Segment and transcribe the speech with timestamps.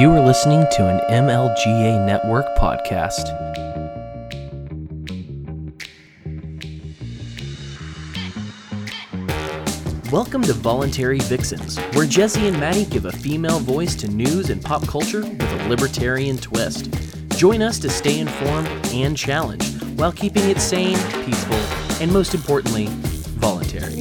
[0.00, 3.28] You are listening to an MLGA Network podcast.
[10.10, 14.64] Welcome to Voluntary Vixens, where Jesse and Maddie give a female voice to news and
[14.64, 16.90] pop culture with a libertarian twist.
[17.36, 20.96] Join us to stay informed and challenged while keeping it sane,
[21.26, 21.60] peaceful,
[22.00, 22.86] and most importantly,
[23.36, 23.96] voluntary.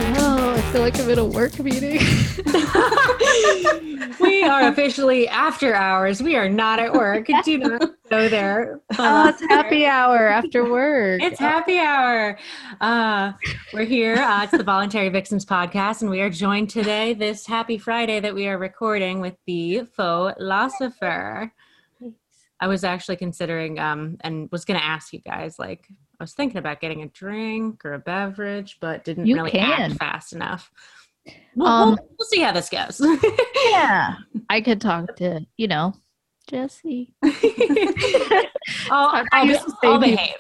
[0.72, 2.00] Feel like I'm in a work meeting.
[4.20, 6.22] we are officially after hours.
[6.22, 7.28] We are not at work.
[7.44, 8.80] Do not go there.
[9.00, 11.24] oh, it's happy hour after work.
[11.24, 12.38] It's happy hour.
[12.80, 13.32] Uh,
[13.74, 14.18] we're here.
[14.18, 18.36] Uh, it's the Voluntary Vixens podcast, and we are joined today, this happy Friday that
[18.36, 21.52] we are recording, with the faux philosopher.
[22.60, 25.88] I was actually considering um, and was going to ask you guys, like,
[26.20, 29.92] I was thinking about getting a drink or a beverage, but didn't You really can.
[29.92, 30.70] act fast enough.
[31.56, 33.02] We'll, Um, we'll, we'll see how this goes.
[33.70, 34.16] yeah.
[34.50, 35.94] I could talk to, you know,
[36.50, 37.14] Jesse.
[38.92, 40.36] I'll, I'll, be- I'll behave.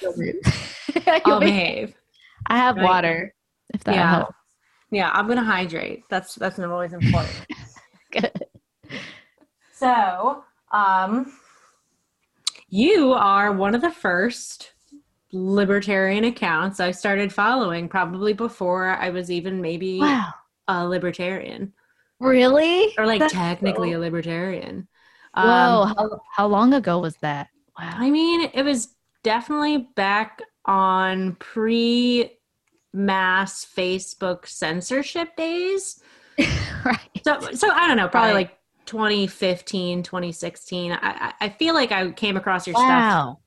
[1.25, 1.95] I'll behave.
[2.47, 2.83] I have Right.
[2.83, 3.33] water,
[3.73, 4.09] if that Yeah.
[4.15, 4.35] helps.
[4.91, 6.01] Yeah, I'm gonna hydrate.
[6.09, 7.45] That's that's always important.
[8.11, 8.31] Good.
[9.71, 11.31] so, um,
[12.69, 14.73] you are one of the first
[15.31, 20.33] libertarian accounts I started following, probably before I was even maybe Wow.
[20.67, 21.73] a libertarian
[22.19, 22.93] Really?
[22.97, 24.87] or like That's technically so- a libertarian.
[25.35, 25.43] Whoa.
[25.43, 27.49] Um, how, how long ago was that?
[27.79, 27.93] Wow.
[27.95, 32.31] I mean, it was definitely back on pre
[32.93, 36.01] mass Facebook censorship days.
[36.83, 36.99] right.
[37.23, 38.47] So, so I don't know, probably Right.
[38.49, 38.57] like
[38.87, 40.91] 2015, 2016.
[40.93, 43.39] I, I- I feel like I came across your stuff, Wow.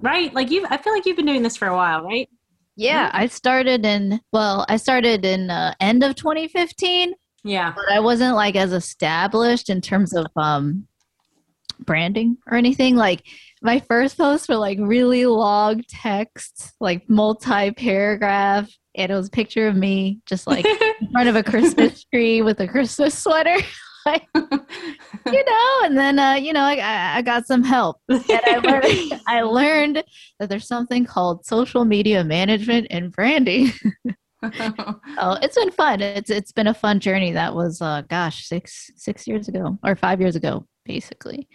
[0.00, 0.32] Right?
[0.34, 2.28] Like you, I feel like you've been doing this for a while, right?
[2.76, 7.12] Yeah, I started in well, I started in uh, end of 2015,
[7.44, 7.72] Yeah.
[7.74, 10.86] but I wasn't like as established in terms of um
[11.80, 12.94] branding or anything.
[12.96, 13.22] Like
[13.62, 19.66] my first posts were like really long text, like multi-paragraph, and it was a picture
[19.66, 20.64] of me just like
[21.00, 23.56] in front of a Christmas tree with a Christmas sweater.
[24.12, 27.96] like, you know, and then uh, you know, I, I I got some help.
[28.08, 30.04] And I learned, I learned
[30.38, 33.70] that there's something called social media management and branding.
[35.20, 36.00] Oh, it's been fun.
[36.00, 37.32] It's it's been a fun journey.
[37.32, 41.48] That was uh gosh, six six years ago or five years ago, basically.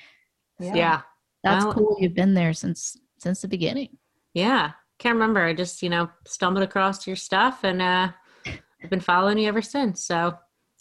[0.60, 1.02] yeah.
[1.46, 1.98] That's Well- cool.
[2.00, 3.98] You've been there since since the beginning.
[4.34, 4.72] Yeah.
[5.00, 5.42] Can't remember.
[5.46, 8.10] I just, you know, stumbled across your stuff and uh
[8.84, 10.04] I've been following you ever since.
[10.06, 10.34] So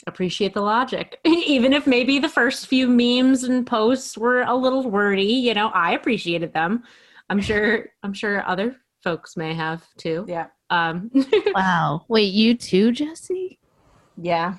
[0.07, 1.19] appreciate the logic.
[1.25, 5.69] Even if maybe the first few memes and posts were a little wordy, you know,
[5.69, 6.85] I appreciated them.
[7.31, 10.25] I'm sure I'm sure other folks may have too.
[10.29, 10.47] Yeah.
[10.71, 11.11] Um
[11.55, 12.05] Wow.
[12.09, 13.59] Wait, you too, Jesse?
[14.17, 14.57] Yeah.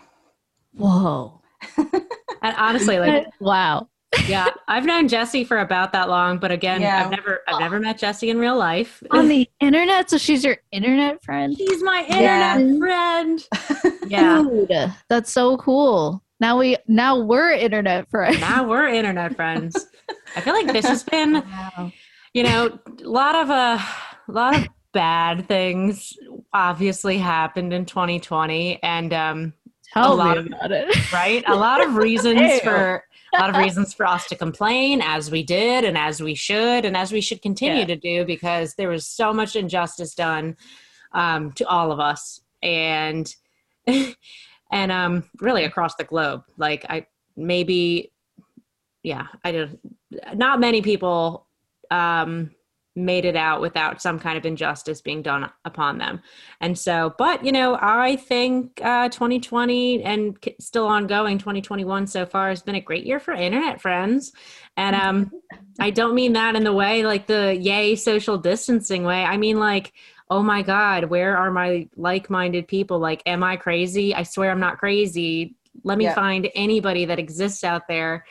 [0.74, 1.42] Whoa.
[1.78, 3.88] and honestly like wow.
[4.28, 7.04] Yeah, I've known Jesse for about that long, but again, Yeah.
[7.04, 9.02] I've never I've never met Jesse in real life.
[9.12, 11.56] On the internet, so she's your internet friend.
[11.58, 12.58] She's my Yeah.
[12.58, 13.48] internet friend.
[14.08, 14.44] Yeah.
[14.44, 16.24] Dude, that's so cool.
[16.40, 18.40] Now we now we're internet friends.
[18.40, 19.88] now we're internet friends.
[20.36, 21.92] I feel like this has been, Wow.
[22.34, 23.80] you know, a lot of uh,
[24.28, 26.14] a lot of bad things
[26.54, 29.54] obviously happened in 2020, and um,
[29.94, 31.12] Tell lot me of- about it.
[31.14, 35.32] right, a lot of reasons for a lot of reasons for us to complain, as
[35.32, 37.86] we did, and as we should, and as we should continue Yeah.
[37.88, 40.56] to do, because there was so much injustice done
[41.14, 43.34] um, to all of us, and
[44.72, 46.44] and um, really across the globe.
[46.58, 48.12] Like I maybe,
[49.04, 49.80] yeah, I don't.
[50.36, 51.48] Not many people
[51.90, 52.52] um,
[52.96, 56.22] made it out without some kind of injustice being done upon them,
[56.62, 57.14] and so.
[57.18, 62.76] But you know, I think uh, 2020 and still ongoing 2021 so far has been
[62.76, 64.32] a great year for internet friends,
[64.78, 65.32] and um,
[65.80, 69.24] I don't mean that in the way like the yay social distancing way.
[69.24, 69.94] I mean like
[70.30, 74.60] oh my god where are my like-minded people like am i crazy i swear i'm
[74.60, 75.54] not crazy
[75.84, 76.16] let me Yeah.
[76.16, 78.26] find anybody that exists out there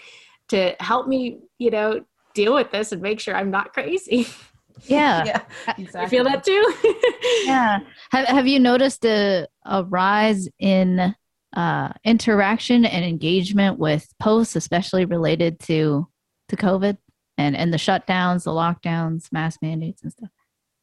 [0.48, 2.04] to help me you know
[2.34, 4.26] deal with this and make sure i'm not crazy
[4.84, 5.24] Yeah.
[5.66, 5.74] Yeah.
[5.78, 6.74] you feel that too
[7.44, 7.80] yeah
[8.10, 11.14] have, have you noticed a, a rise in
[11.54, 16.08] uh, interaction and engagement with posts especially related to
[16.48, 16.98] to covid
[17.38, 20.30] and and the shutdowns the lockdowns mass mandates and stuff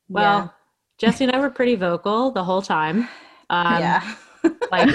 [0.08, 0.54] well
[0.98, 3.08] jesse and i were pretty vocal the whole time
[3.50, 4.16] um yeah.
[4.72, 4.90] like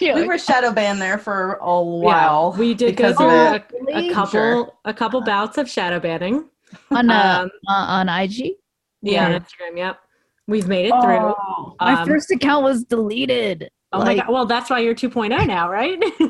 [0.00, 2.52] we were shadow banned there for a while.
[2.54, 3.62] yeah, we did go through a,
[3.94, 6.48] a couple a couple bouts of shadow banning
[6.90, 8.54] on uh, um, uh, on ig
[9.02, 9.98] yeah on instagram yep
[10.46, 11.34] we've made it through
[11.80, 14.28] my Um, first account was deleted Oh my god!
[14.28, 15.96] Well, that's why you're 2.0 now, right?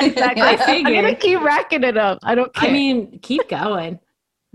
[0.00, 0.42] exactly.
[0.42, 2.20] I I'm gonna keep racking it up.
[2.22, 2.70] I don't care.
[2.70, 3.98] I mean, keep going.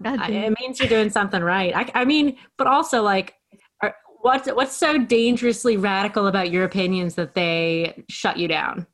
[0.03, 1.75] I, it means you're doing something right.
[1.75, 3.35] I, I mean, but also like,
[3.81, 8.87] are, what's what's so dangerously radical about your opinions that they shut you down?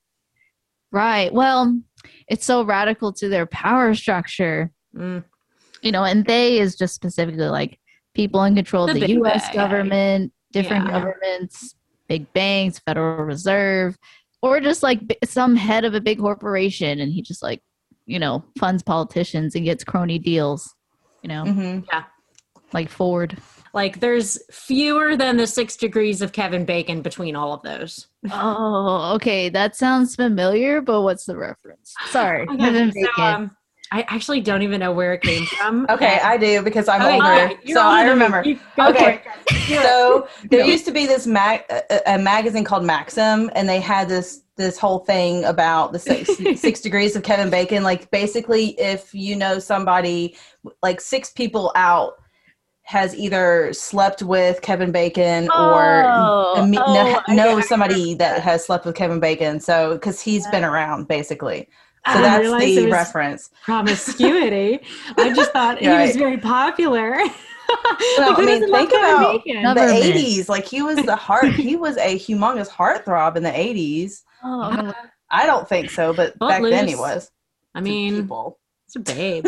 [0.91, 1.31] right.
[1.31, 1.79] Well,
[2.27, 5.23] it's so radical to their power structure, Mm.
[5.81, 7.79] You know, and they is just specifically like
[8.13, 9.49] people in control of The U.S.
[9.53, 10.91] government, different Yeah.
[10.91, 11.75] governments,
[12.07, 13.97] big banks, Federal Reserve,
[14.41, 17.61] or just like some head of a big corporation, and he just like,
[18.05, 20.73] you know, funds politicians and gets crony deals,
[21.21, 21.85] you know, Mhm.
[22.73, 23.37] like Ford.
[23.73, 28.07] Like, there's fewer than the six degrees of Kevin Bacon between all of those.
[28.29, 29.47] Oh, okay.
[29.47, 31.93] That sounds familiar, but what's the reference?
[32.07, 32.45] Sorry.
[32.49, 33.23] Okay, Kevin so, Bacon.
[33.23, 33.51] um,
[33.93, 35.85] I actually don't even know where it came from.
[35.89, 38.45] Okay, I do because I'm Okay, older, so older I remember.
[38.79, 39.21] Okay.
[39.67, 44.07] So there used to be this mag- a, a magazine called Maxim, and they had
[44.07, 47.83] this this whole thing about the six, six degrees of Kevin Bacon.
[47.83, 50.37] Like basically, if you know somebody,
[50.81, 52.13] like six people out
[52.83, 58.85] has either slept with Kevin Bacon or Oh, oh, know, know somebody that has slept
[58.85, 59.59] with Kevin Bacon.
[59.59, 61.67] So because he's been around basically.
[62.07, 63.49] So I that's realize it the was reference.
[63.63, 64.79] promiscuity.
[65.17, 66.15] I just thought he was Right.
[66.17, 67.17] very popular.
[68.17, 71.75] Well, Like, who I mean, think about the 80s like he was the heart he
[71.85, 74.95] was a humongous heartthrob in the 80s Oh, I'm gonna look-
[75.29, 77.31] i don't think so but back then he was
[77.73, 78.59] I mean, people.
[78.87, 79.47] it's a babe.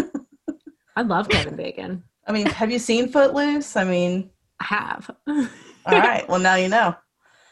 [0.95, 2.01] I love Kevin Bacon.
[2.25, 4.29] i mean have you seen footloose i mean
[4.61, 5.11] I have.
[5.27, 5.47] all
[5.87, 6.95] right well now you know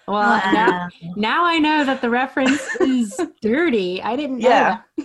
[0.08, 0.68] Well, oh, now,
[1.02, 1.14] Wow.
[1.16, 4.02] now I know that the reference is dirty.
[4.02, 4.80] I didn't know yeah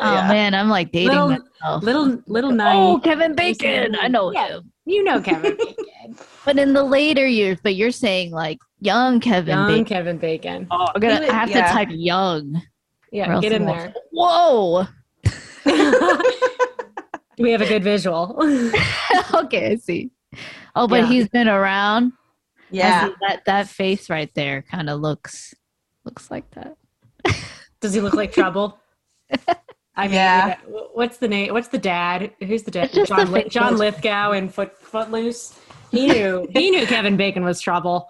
[0.00, 0.28] Oh Yeah.
[0.28, 1.46] man, I'm like dating Little- myself.
[1.60, 1.82] that.
[1.82, 3.00] Little little oh.
[3.02, 3.96] Kevin Bacon.
[4.00, 4.48] I know Yeah.
[4.48, 4.72] him.
[4.84, 6.16] You know Kevin Bacon.
[6.44, 9.84] But in the later years, but you're saying like young Kevin Young Bacon.
[9.84, 10.66] Kevin Bacon.
[10.70, 11.66] Oh, I'm gonna He was- I have yeah.
[11.68, 12.62] to type young.
[13.10, 13.92] Yeah, get in there.
[14.12, 14.86] won't- Whoa.
[17.36, 18.36] Do we have a good visual?
[19.34, 20.10] okay, I see.
[20.76, 21.06] Oh, but Yeah.
[21.06, 22.12] he's been around.
[22.72, 25.54] Yeah that that face right there kind of looks
[26.04, 26.76] looks like that.
[27.80, 28.78] Does he look like trouble?
[29.94, 30.56] I mean, Yeah.
[30.94, 31.52] what's the name?
[31.52, 32.32] What's the dad?
[32.40, 32.90] Who's the dad?
[32.92, 35.58] John, the Li- John Lithgow in Foot Footloose.
[35.90, 36.48] He knew.
[36.50, 38.08] he knew Kevin Bacon was trouble.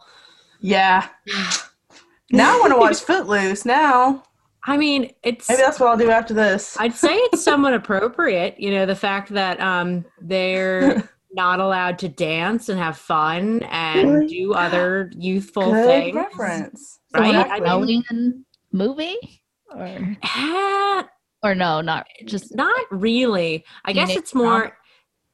[0.60, 1.08] yeah
[2.30, 4.22] now i want to watch footloose now
[4.64, 5.48] I mean, it's.
[5.48, 8.60] maybe that's what i'll do after this I'd say it's somewhat appropriate.
[8.60, 14.12] You know, the fact that um, they're not allowed to dance and have fun and
[14.12, 14.26] Really?
[14.28, 16.14] do other youthful good things.
[16.16, 17.34] reference So Right?
[17.34, 19.42] like I a mean- movie
[19.74, 21.08] or Ah,
[21.42, 23.64] or no, not just not really.
[23.84, 24.76] I guess it's more.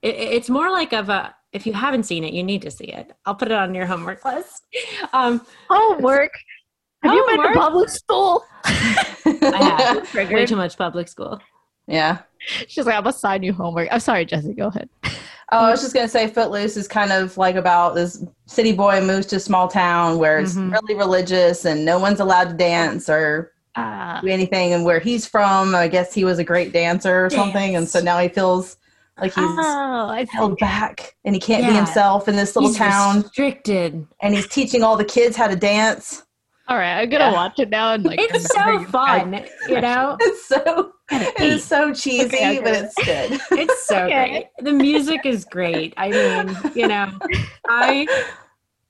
[0.02, 1.34] It, it's more like of a.
[1.52, 3.10] If you haven't seen it, you need to see it.
[3.24, 4.62] I'll put it on your homework list.
[5.12, 5.40] Um,
[5.70, 6.30] homework.
[7.02, 7.54] Have you been Homework?
[7.54, 8.44] to public school?
[8.64, 10.48] I have way Triggered.
[10.48, 11.40] too much public school.
[11.86, 12.18] yeah
[12.66, 13.88] She's like, I'm gonna sign you homework.
[13.90, 14.52] I'm sorry, Jesse.
[14.54, 14.88] Go ahead.
[15.50, 19.00] Oh, I was just gonna say, Footloose is kind of like about this city boy
[19.00, 20.72] moves to a small town where it's Mhm.
[20.72, 24.72] really religious and no one's allowed to dance or Ah, do anything.
[24.72, 28.00] And where he's from, I guess he was a great dancer or something, and so
[28.00, 28.76] now he feels
[29.20, 33.22] like he's oh, held back and he can't be himself in this little He's town.
[33.22, 34.06] restricted.
[34.20, 36.24] And he's teaching all the kids how to dance.
[36.68, 37.32] All right, I'm gonna Yeah.
[37.32, 38.20] watch it now and like.
[38.22, 40.16] It's so you fun, you know.
[40.20, 43.40] It's so it is so cheesy, Okay, but it's good.
[43.58, 44.28] It's so Okay.
[44.30, 44.46] great.
[44.60, 45.94] The music is great.
[45.96, 47.06] I mean, you know,
[47.68, 48.06] I,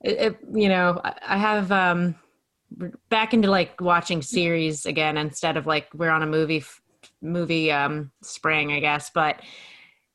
[0.03, 2.15] it, it- you know, I- I have um
[3.09, 6.81] back into like watching series again instead of like we're on a movie f-
[7.21, 9.41] movie um spring, I guess, but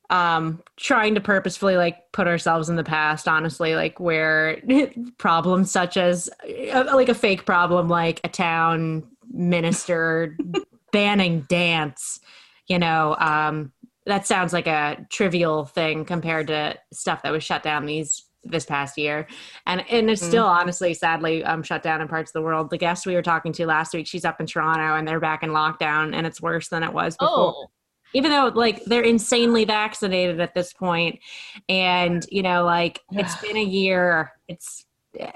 [0.09, 4.61] um trying to purposefully like put ourselves in the past honestly like where
[5.17, 6.29] problems such as
[6.73, 10.37] uh, like a fake problem like a town minister
[10.91, 12.19] banning dance
[12.67, 13.71] you know um
[14.05, 18.65] that sounds like a trivial thing compared to stuff that was shut down these this
[18.65, 19.27] past year.
[19.65, 20.27] And and it's Mhm.
[20.27, 22.69] still honestly sadly um shut down in parts of the world.
[22.69, 25.41] The guest we were talking to last week she's up in toronto and they're back
[25.41, 27.55] in lockdown and it's worse than it was before.
[27.57, 27.67] Oh,
[28.15, 31.19] even though like they're insanely vaccinated at this point
[31.69, 34.85] and you know like it's been a year it's
[35.19, 35.31] eh,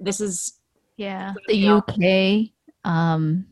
[0.00, 0.54] this is
[0.96, 1.32] yeah.
[1.46, 1.80] Yeah.
[1.86, 2.50] The
[2.84, 3.46] UK, um,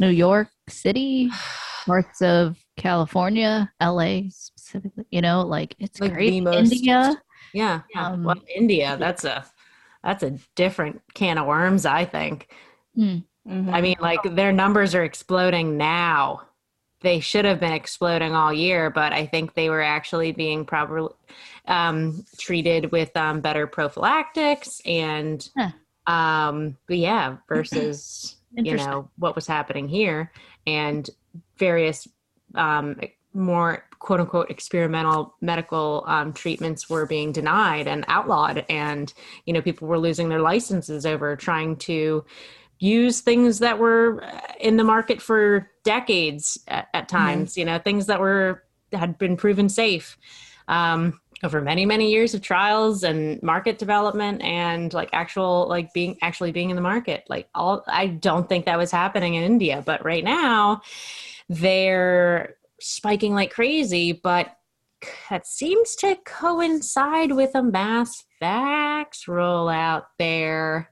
[0.00, 1.30] New York City,
[1.86, 5.04] parts of California, LA specifically.
[5.12, 6.42] You know, like it's Like great.
[6.42, 7.14] most- India.
[7.54, 8.06] yeah, yeah.
[8.08, 9.44] Um, well india that's a
[10.02, 12.48] that's a different can of worms i think
[12.96, 13.22] Mhm.
[13.46, 16.42] i mean like their numbers are exploding now
[17.00, 21.12] they should have been exploding all year but i think they were actually being properly
[21.66, 25.70] um, treated with um, better prophylactics and Huh.
[26.08, 30.32] Um, but yeah, versus you know what was happening here
[30.66, 31.08] and
[31.58, 32.08] various
[32.54, 32.98] um,
[33.34, 39.12] more quote unquote experimental medical um, treatments were being denied and outlawed and
[39.44, 42.24] you know people were losing their licenses over trying to
[42.78, 47.78] use things that were uh, in the market for decades at, at times you know
[47.78, 50.16] things that were had been proven safe
[50.68, 56.16] um, over many many years of trials and market development and like actual like being
[56.22, 57.24] actually being in the market.
[57.28, 60.82] Like all i don't think that was happening in india but right now
[61.48, 64.56] they're spiking like crazy but
[65.30, 70.90] that seems to coincide with a mass vax rollout there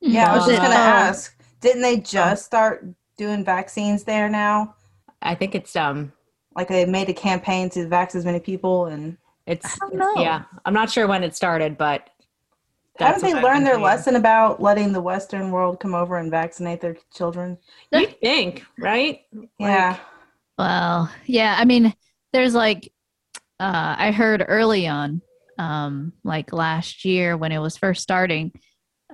[0.00, 0.78] Yeah, I was just gonna oh.
[0.78, 1.36] ask.
[1.60, 2.86] Didn't they just start
[3.16, 4.74] doing vaccines there now?
[5.22, 6.12] i think it's um
[6.54, 10.22] Like they made a campaign to vax as many people, and it's I don't know.
[10.22, 12.08] yeah i'm not sure when it started but
[12.98, 13.84] haven't they what I've learned their hearing.
[13.84, 17.56] lesson about letting the Western world come over and vaccinate their children?
[17.92, 19.20] you think right
[19.58, 19.98] Yeah,
[20.58, 21.94] Well, yeah, I mean,
[22.32, 22.92] there's like,
[23.60, 25.22] uh, I heard early on,
[25.58, 28.52] um, like last year when it was first starting,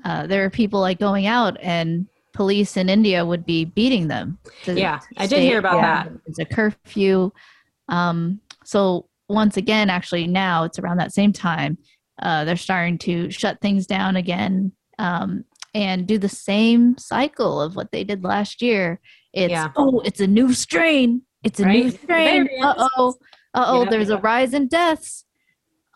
[0.04, 4.38] uh, there are people like going out and police in India would be beating them.
[4.66, 6.12] yeah to i did hear about at that.
[6.26, 7.30] It's a curfew.
[7.88, 11.78] Um, so once again, actually now it's around that same time,
[12.22, 15.44] uh, they're starting to shut things down again um,
[15.74, 19.00] and do the same cycle of what they did last year.
[19.32, 19.68] It's Yeah.
[19.76, 21.22] oh, it's a new strain.
[21.42, 22.48] It's a new strain.
[22.62, 23.14] Uh oh.
[23.54, 23.84] Uh oh.
[23.84, 25.24] There's a rise in deaths.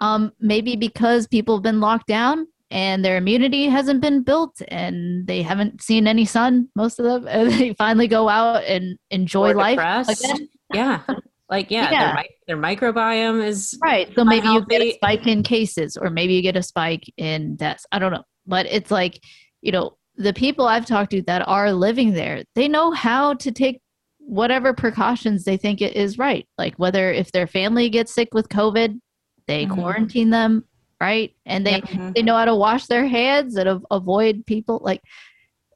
[0.00, 5.26] Um, maybe because people have been locked down and their immunity hasn't been built and
[5.26, 9.52] they haven't seen any sun, most of them, and they finally go out and enjoy
[9.54, 10.48] life again.
[10.72, 11.02] yeah
[11.50, 12.14] like yeah, Yeah.
[12.14, 14.08] Their, their microbiome is Right.
[14.14, 17.56] So maybe you get a spike in cases or maybe you get a spike in
[17.56, 17.86] deaths.
[17.90, 18.24] I don't know.
[18.46, 19.18] But it's like,
[19.62, 23.50] you know, the people I've talked to that are living there, they know how to
[23.50, 23.80] take
[24.18, 26.46] whatever precautions they think it is right.
[26.58, 28.98] Like whether if their family gets sick with COVID,
[29.46, 29.74] they Mhm.
[29.74, 30.64] quarantine them,
[31.00, 31.34] right?
[31.46, 32.14] And they Mhm.
[32.14, 35.00] they know how to wash their hands and av- avoid people like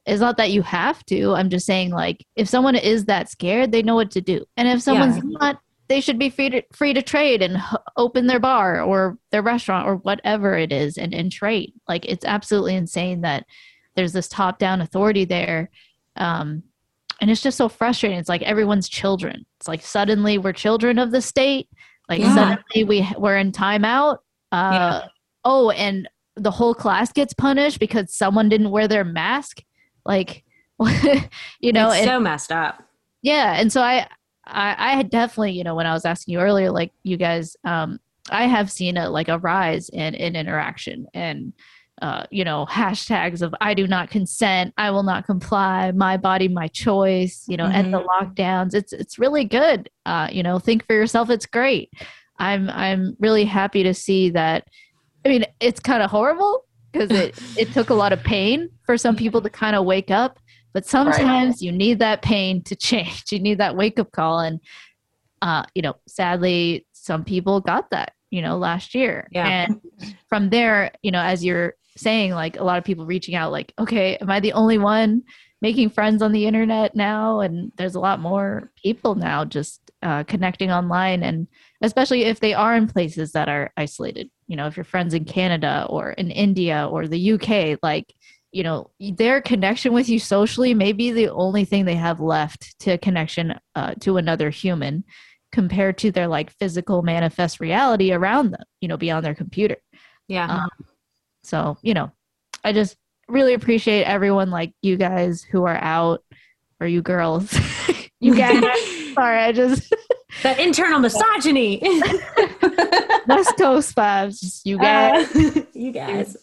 [0.05, 3.71] it's not that you have to i'm just saying like if someone is that scared
[3.71, 4.43] they know what to do.
[4.57, 7.63] And if someone's not they should be free to free to trade and h-
[7.97, 11.71] open their bar or their restaurant or whatever it is and, and trade.
[11.87, 13.45] Like it's absolutely insane that
[13.95, 15.69] there's this top down authority there
[16.17, 16.63] um
[17.21, 18.17] and it's just so frustrating.
[18.19, 19.45] It's like everyone's children.
[19.59, 21.69] It's like suddenly we're children of the state.
[22.09, 22.33] Like Yeah.
[22.35, 24.17] suddenly we we're in timeout.
[24.51, 25.01] Uh
[25.45, 29.63] oh and the whole class gets punished because someone didn't wear their mask?
[30.05, 30.43] Like
[31.59, 32.83] you know it's and, so messed up.
[33.21, 34.07] Yeah and so I,
[34.45, 37.55] I i had definitely you know when i was asking you earlier like you guys
[37.63, 41.53] um i have seen a like a rise in in interaction and
[42.01, 46.49] uh you know hashtags of i do not consent i will not comply my body
[46.49, 48.73] my choice you know end the lockdowns.
[48.73, 51.93] It's it's really good uh you know think for yourself it's great.
[52.39, 54.65] I'm i'm really happy to see that
[55.25, 58.97] i mean it's kind of horrible because it it took a lot of pain for
[58.97, 60.39] some people to kind of wake up
[60.73, 63.31] but sometimes you need that pain to change.
[63.31, 64.59] You need that wake up call and
[65.41, 69.27] uh you know sadly some people got that you know last year.
[69.31, 69.47] Yeah.
[69.47, 69.81] and
[70.27, 73.71] from there you know as you're saying like a lot of people reaching out like
[73.77, 75.21] okay am i the only one
[75.63, 77.39] making friends on the internet now?
[77.39, 81.47] And there's a lot more people now just uh, connecting online and
[81.81, 85.25] especially if they are in places that are isolated you know if your friends in
[85.25, 88.13] canada or in india or the uk like
[88.53, 92.79] you know their connection with you socially may be the only thing they have left
[92.79, 95.03] to connection uh, to another human
[95.51, 99.77] compared to their like physical manifest reality around them you know beyond their computer.
[100.27, 100.45] Yeah.
[100.45, 100.69] Um,
[101.43, 102.11] so you know
[102.63, 102.95] i just
[103.27, 106.23] really appreciate everyone like you guys who are out
[106.79, 107.57] or you girls.
[108.19, 108.63] You guys
[109.15, 109.93] sorry i just
[110.43, 111.79] that internal misogyny.
[113.27, 116.37] West coast vibes just you guys Uh, you guys.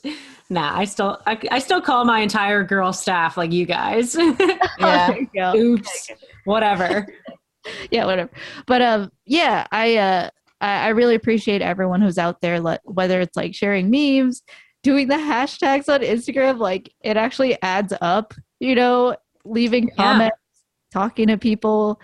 [0.49, 4.15] Nah i still I, I still call my entire girl staff like you guys.
[4.79, 5.13] Yeah.
[5.33, 6.11] There you oops.
[6.45, 7.07] Whatever.
[7.91, 8.31] Yeah whatever.
[8.67, 10.31] But um yeah i uh
[10.61, 14.43] I, I really appreciate everyone who's out there let, whether it's like sharing memes
[14.83, 19.15] doing the hashtags on instagram like it actually adds up you know
[19.45, 19.95] leaving Yeah.
[19.97, 20.37] comments
[20.93, 22.01] talking to people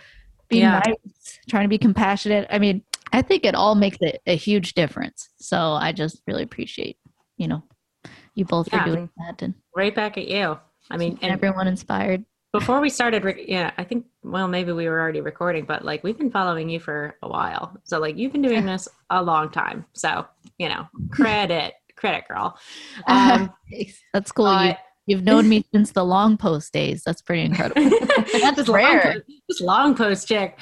[0.48, 0.80] being Yeah.
[0.84, 2.46] nice trying to be compassionate.
[2.50, 5.28] I mean i think it all makes a, a huge difference.
[5.38, 6.98] So i just really appreciate
[7.36, 7.62] you know
[8.34, 8.84] you both Yeah.
[8.84, 10.58] for doing that and right back at you.
[10.90, 12.24] I mean and everyone inspired.
[12.52, 16.18] before we started yeah i think well maybe we were already recording but like we've
[16.18, 17.76] been following you for a while.
[17.84, 19.84] So like you've been doing this a long time.
[19.94, 20.26] So
[20.58, 22.58] you know credit credit girl.
[23.06, 23.52] Um
[24.12, 24.46] that's cool
[25.06, 27.02] You've known me since the long post days.
[27.04, 27.90] That's pretty incredible.
[28.32, 29.12] That's long rare.
[29.12, 30.58] post, this long post chick.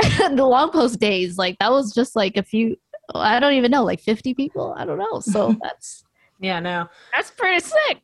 [0.18, 2.76] the long post days, like that was just like a few.
[3.14, 4.74] I don't even know, like fifty people.
[4.78, 5.18] I don't know.
[5.20, 6.04] So that's
[6.38, 6.88] Yeah, no.
[7.12, 8.00] that's pretty sick.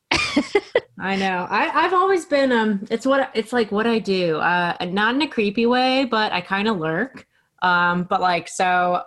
[0.98, 1.46] I know.
[1.48, 4.38] I, I've always been um it's what it's like what I do.
[4.38, 7.26] Uh not in a creepy way, but I kind of lurk.
[7.62, 9.02] Um but like so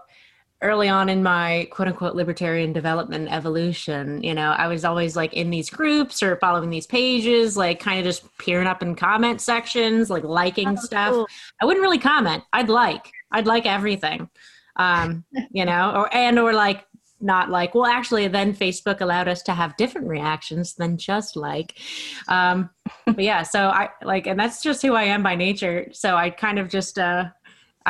[0.62, 5.34] early on in my quote unquote libertarian development evolution, you know, I was always like
[5.34, 9.40] in these groups or following these pages, like kind of just peering up in comment
[9.42, 11.14] sections, like liking stuff.
[11.14, 11.28] Cool.
[11.62, 12.44] I wouldn't really comment.
[12.52, 13.12] I'd like.
[13.32, 14.30] I'd like everything.
[14.76, 16.86] Um, you know, or and or like
[17.22, 21.76] not like, well actually then Facebook allowed us to have different reactions than just like.
[22.28, 22.70] Um
[23.06, 25.88] but yeah, so I like and that's just who I am by nature.
[25.94, 27.26] So I kind of just uh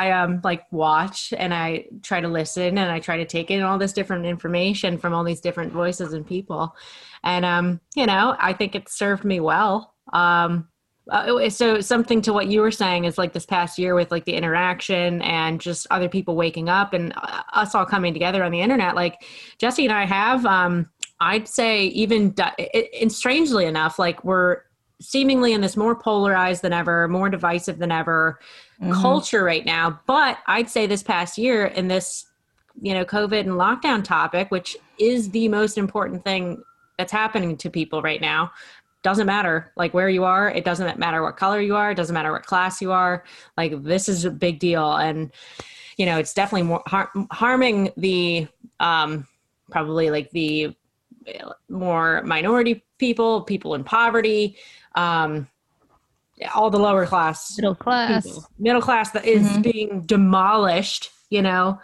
[0.00, 3.62] I um like watch and I try to listen and I try to take in
[3.62, 6.74] all this different information from all these different voices and people.
[7.22, 9.94] And um, you know, I think it served me well.
[10.12, 10.68] Um
[11.10, 14.26] uh, so something to what you were saying is like this past year with like
[14.26, 18.52] the interaction and just other people waking up and uh, us all coming together on
[18.52, 19.16] the internet like
[19.58, 20.88] jesse and i have um
[21.20, 22.32] i'd say even
[23.00, 24.58] and strangely enough like we're
[25.00, 28.38] seemingly in this more polarized than ever more divisive than ever
[28.80, 29.02] Mhm.
[29.02, 32.26] culture right now but i'd say this past year in this
[32.80, 36.62] you know covid and lockdown topic which is the most important thing
[36.96, 38.50] that's happening to people right now
[39.02, 42.14] doesn't matter like where you are it doesn't matter what color you are it doesn't
[42.14, 43.24] matter what class you are
[43.58, 45.30] like this is a big deal and
[45.96, 48.46] you know it's definitely more har- harming the
[48.80, 49.26] um
[49.70, 50.74] probably like the
[51.28, 54.56] uh, more minority people people in poverty
[54.94, 55.46] um
[56.54, 58.24] all the lower class Middle class.
[58.26, 59.62] people, middle class that is Mhm.
[59.62, 61.78] being demolished you know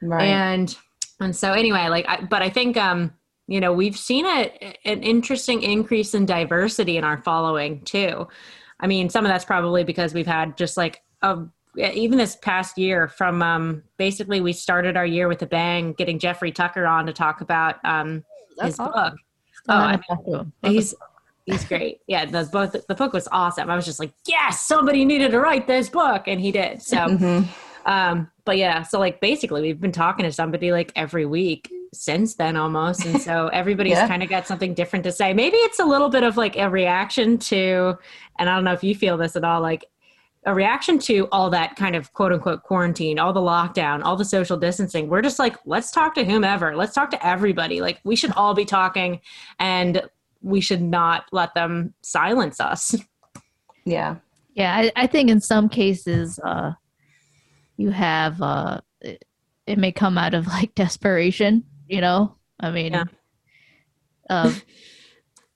[0.00, 0.24] Right.
[0.28, 0.76] and
[1.20, 3.12] and so anyway like I, but i think um
[3.46, 8.26] you know we've seen a, an interesting increase in diversity in our following too
[8.80, 11.38] i mean some of that's probably because we've had just like a
[11.78, 16.18] even this past year from um basically we started our year with a bang getting
[16.18, 18.24] jeffrey tucker on to talk about um
[18.60, 18.92] his awesome.
[18.92, 19.14] book
[19.68, 20.52] Oh, I him.
[20.62, 20.94] he's
[21.46, 22.00] he's great.
[22.06, 23.68] Yeah the both the book was awesome.
[23.70, 26.82] I was just like yes somebody needed to write this book and he did.
[26.82, 27.46] So Mhm.
[27.86, 32.36] um but yeah so like basically we've been talking to somebody like every week since
[32.36, 34.08] then almost and so everybody's Yeah.
[34.08, 35.34] kind of got something different to say.
[35.34, 37.98] Maybe it's a little bit of like a reaction to
[38.38, 39.84] and i don't know if you feel this at all like
[40.44, 44.24] a reaction to all that kind of quote unquote quarantine all the lockdown all the
[44.24, 45.08] social distancing.
[45.08, 46.74] We're just like let's talk to whomever.
[46.74, 47.80] Let's talk to everybody.
[47.80, 49.20] Like we should all be talking
[49.60, 50.02] and
[50.42, 52.94] we should not let them silence us
[53.84, 54.16] Yeah.
[54.54, 56.72] Yeah, I, I think in some cases, uh,
[57.76, 59.24] you have uh, it,
[59.66, 61.64] it may come out of like desperation.
[61.88, 63.04] You know, I mean, Yeah.
[64.30, 64.52] uh,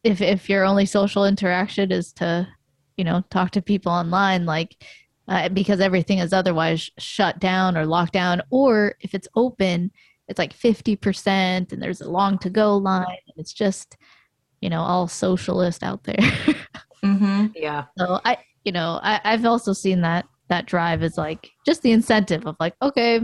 [0.02, 2.48] if if your only social interaction is to,
[2.96, 4.82] you know, talk to people online, like
[5.28, 9.90] uh, because everything is otherwise shut down or locked down, or if it's open,
[10.26, 13.96] it's like fifty percent, and there's a long to go line, and it's just,
[14.60, 16.16] you know, all socialist out there.
[17.04, 17.46] Mm-hmm.
[17.54, 21.82] yeah So I, you know, I, I've also seen that that drive is like just
[21.82, 23.20] the incentive of like, okay,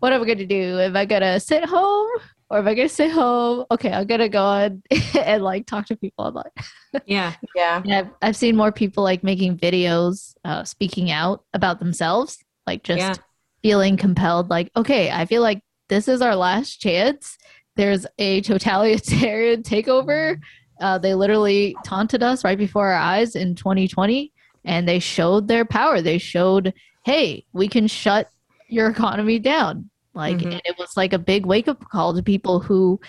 [0.00, 0.80] what am I gonna do?
[0.80, 2.08] Am I gonna sit home
[2.50, 3.64] or am I gonna sit home?
[3.70, 4.82] Okay, I'm gonna go on
[5.20, 6.50] and like talk to people online.
[7.06, 7.82] yeah Yeah.
[7.84, 12.82] And I've I've seen more people like making videos, uh, speaking out about themselves, like
[12.82, 13.14] just Yeah.
[13.62, 17.36] feeling compelled, like, okay, I feel like this is our last chance.
[17.76, 20.38] There's a totalitarian takeover.
[20.82, 24.32] Uh, they literally taunted us right before our eyes in 2020,
[24.64, 26.00] and they showed their power.
[26.02, 28.28] They showed, hey, we can shut
[28.68, 29.88] your economy down.
[30.14, 30.52] Like, Mhm.
[30.52, 33.00] and it was like a big wake up call to people who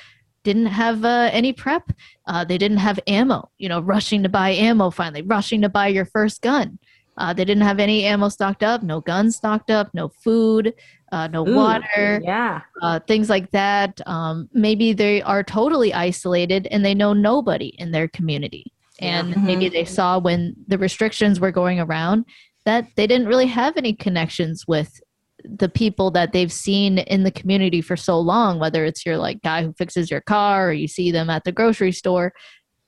[0.43, 1.91] didn't have uh, any prep.
[2.27, 5.87] Uh, they didn't have ammo, you know, rushing to buy ammo finally, rushing to buy
[5.87, 6.79] your first gun.
[7.17, 10.73] Uh, they didn't have any ammo stocked up, no guns stocked up, no food,
[11.11, 13.99] uh, no Ooh, water, yeah uh, things like that.
[14.05, 18.71] Um, maybe they are totally isolated and they know nobody in their community.
[18.99, 19.19] Yeah.
[19.19, 22.25] And maybe they saw when the restrictions were going around
[22.65, 25.01] that they didn't really have any connections with
[25.43, 29.41] the people that they've seen in the community for so long, whether it's your like
[29.41, 32.33] guy who fixes your car or you see them at the grocery store.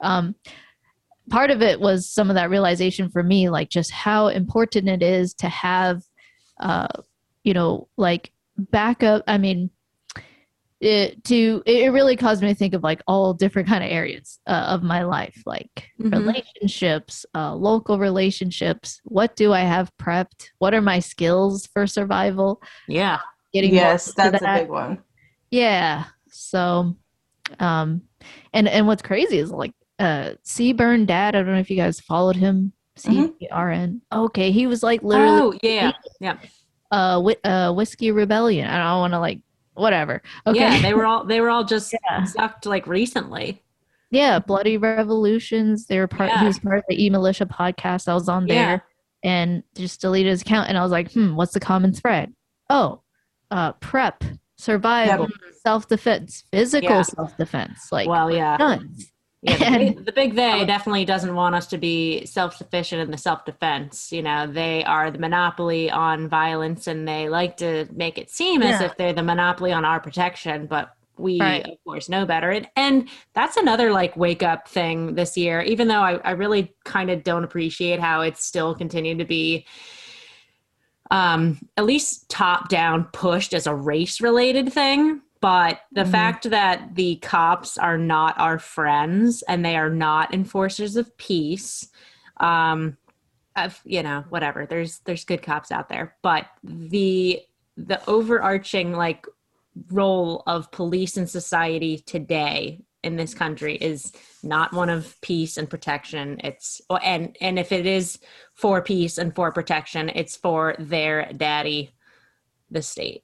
[0.02, 0.36] Um,
[1.30, 5.02] part of it was some of that realization for me, like just how important it
[5.04, 6.04] is to have,
[6.60, 6.88] uh,
[7.44, 9.24] you know, like backup.
[9.28, 9.70] I mean,
[10.82, 14.40] it to it really caused me to think of like all different kind of areas
[14.46, 16.26] uh, of my life, like Mhm.
[16.28, 19.00] relationships, uh, local relationships.
[19.06, 20.50] What do I have prepped?
[20.60, 22.62] What are my skills for survival?
[22.88, 23.20] yeah
[23.54, 24.58] Getting Yes, that's that.
[24.58, 25.02] a big one.
[25.50, 26.06] Yeah.
[26.30, 26.98] So,
[27.60, 28.02] um,
[28.54, 31.36] and and what's crazy is like uh Seaburn dad.
[31.36, 32.74] I don't know if you guys followed him.
[32.98, 33.40] C Mhm.
[33.40, 34.02] B R N.
[34.12, 36.38] Okay, he was like literally oh yeah, yeah,
[36.92, 38.68] uh, uh whiskey rebellion.
[38.70, 39.40] I don't want to like
[39.74, 40.22] whatever.
[40.48, 40.82] Okay, yeah.
[40.82, 42.24] They were all they were all just Yeah.
[42.24, 43.62] sucked like recently.
[44.12, 45.88] Yeah, Bloody Revolutions.
[45.88, 46.30] They were part.
[46.30, 46.40] Yeah.
[46.40, 48.08] He was part of the E Militia podcast.
[48.08, 48.86] I was on there
[49.24, 50.70] and just deleted his account.
[50.70, 52.34] And I was like, hmm, what's the common thread?
[52.70, 53.02] Oh,
[53.52, 54.24] uh, prep,
[54.58, 55.28] survival,
[55.64, 57.02] self defense, physical Yeah.
[57.02, 59.12] self defense, like well, yeah, guns.
[59.46, 59.58] Yeah.
[59.58, 63.12] The and- big, the big they definitely doesn't want us to be self sufficient in
[63.12, 64.12] the self defense.
[64.12, 68.62] You know, they are the monopoly on violence, and they like to make it seem
[68.62, 70.92] as if they're the monopoly on our protection, but.
[71.18, 71.66] We Right.
[71.66, 75.62] of course know better, and, and that's another like wake up thing this year.
[75.62, 79.66] Even though I, I really kind of don't appreciate how it's still continued to be
[81.12, 85.22] um, at least top down pushed as a race related thing.
[85.46, 86.12] But the Mhm.
[86.12, 91.88] fact that the cops are not our friends and they are not enforcers of peace,
[92.38, 92.98] um,
[93.56, 94.66] of, you know, whatever.
[94.66, 97.44] There's there's good cops out there, but the
[97.78, 99.28] the overarching like
[99.92, 105.70] role of police in society today in this country is not one of peace and
[105.70, 108.18] protection it's and and if it is
[108.56, 111.94] for peace and for protection it's for their daddy
[112.72, 113.24] the state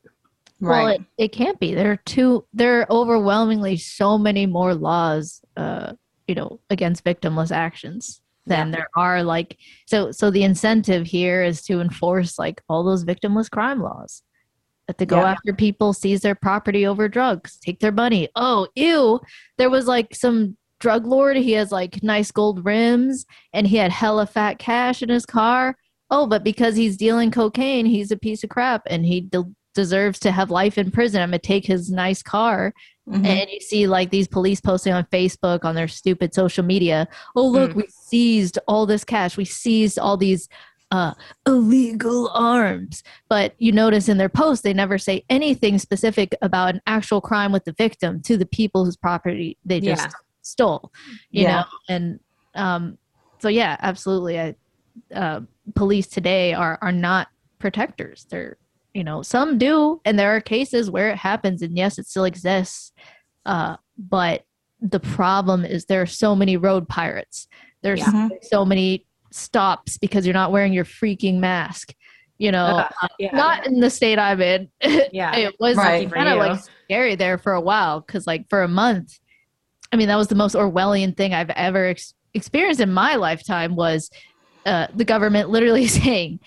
[0.69, 1.73] Well, it, it can't be.
[1.73, 2.45] There are two.
[2.53, 5.93] There are overwhelmingly so many more laws, uh,
[6.27, 8.75] you know, against victimless actions than Yeah.
[8.77, 9.23] there are.
[9.23, 14.23] Like, so, so the incentive here is to enforce like all those victimless crime laws.
[14.87, 15.31] That to go Yeah.
[15.31, 18.29] after people, seize their property over drugs, take their money.
[18.35, 19.19] Oh, ew!
[19.57, 21.37] There was like some drug lord.
[21.37, 25.75] He has like nice gold rims, and he had hella fat cash in his car.
[26.09, 30.19] Oh, but because he's dealing cocaine, he's a piece of crap, and he de- deserves
[30.19, 31.21] to have life in prison.
[31.21, 32.73] I'm gonna take his nice car,
[33.09, 33.25] Mhm.
[33.25, 37.07] and you see like these police posting on Facebook on their stupid social media.
[37.35, 37.75] Oh, look, Mm.
[37.75, 39.37] we seized all this cash.
[39.37, 40.47] We seized all these
[40.93, 41.13] uh,
[41.47, 43.01] illegal arms.
[43.29, 47.53] But you notice in their post, they never say anything specific about an actual crime
[47.53, 50.11] with the victim to the people whose property they just Yeah.
[50.41, 50.91] stole.
[51.29, 51.55] You Yeah.
[51.61, 52.19] know, and
[52.55, 52.97] um,
[53.39, 54.37] so yeah, absolutely.
[54.37, 54.55] I,
[55.15, 55.39] uh,
[55.75, 58.25] police today are are not protectors.
[58.29, 58.57] They're
[58.93, 62.25] you know some do, and there are cases where it happens, and yes, it still
[62.25, 62.91] exists.
[63.45, 64.43] Uh, but
[64.81, 67.47] the problem is there are so many road pirates.
[67.83, 68.11] There's Yeah.
[68.11, 68.29] Mhm.
[68.43, 71.93] so many stops because you're not wearing your freaking mask.
[72.37, 74.67] You know, Uh, uh, yeah not in the state I'm in.
[75.11, 76.11] yeah it was Right.
[76.11, 79.19] Kind of like scary there for a while because like for a month
[79.93, 83.75] i mean that was the most orwellian thing i've ever ex- experienced in my lifetime
[83.75, 84.09] was
[84.65, 86.39] uh, the government literally saying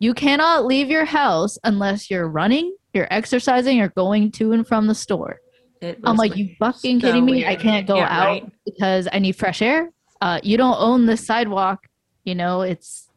[0.00, 4.88] you cannot leave your house unless you're running you're exercising or going to and from
[4.88, 5.38] the store.
[5.80, 7.46] It i'm was, like you fucking so kidding me?
[7.46, 8.52] I can't go Yeah, out right.
[8.64, 9.90] because i need fresh air.
[10.20, 11.86] Uh, you don't own the sidewalk
[12.24, 13.08] you know it's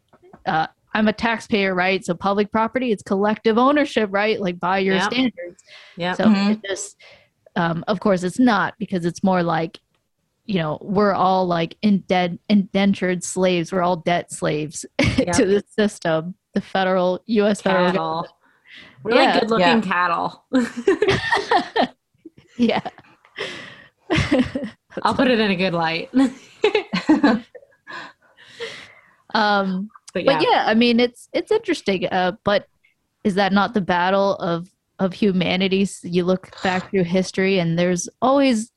[0.46, 2.06] uh, i'm a taxpayer right?
[2.06, 4.39] So public property it's collective ownership right?
[4.39, 5.12] Like by your Yep.
[5.12, 5.63] standards.
[5.98, 6.52] Yeah so Mhm.
[6.52, 6.96] it just,
[7.56, 9.80] um, of course, it's not because it's more like,
[10.46, 13.72] you know, we're all like in dead indentured slaves.
[13.72, 17.62] We're all debt slaves to the system, the federal U.S.
[17.62, 17.92] federal.
[17.92, 18.28] cattle
[19.04, 19.24] we're Yeah.
[19.32, 20.46] like good looking cattle
[22.58, 22.82] yeah.
[25.04, 26.10] i'll put it in a good light
[29.34, 32.06] um, but yeah, but yeah, I mean, it's it's interesting.
[32.08, 32.68] Uh, but
[33.24, 35.88] is that not the battle of of humanity?
[36.04, 38.72] You look back through history, and there's always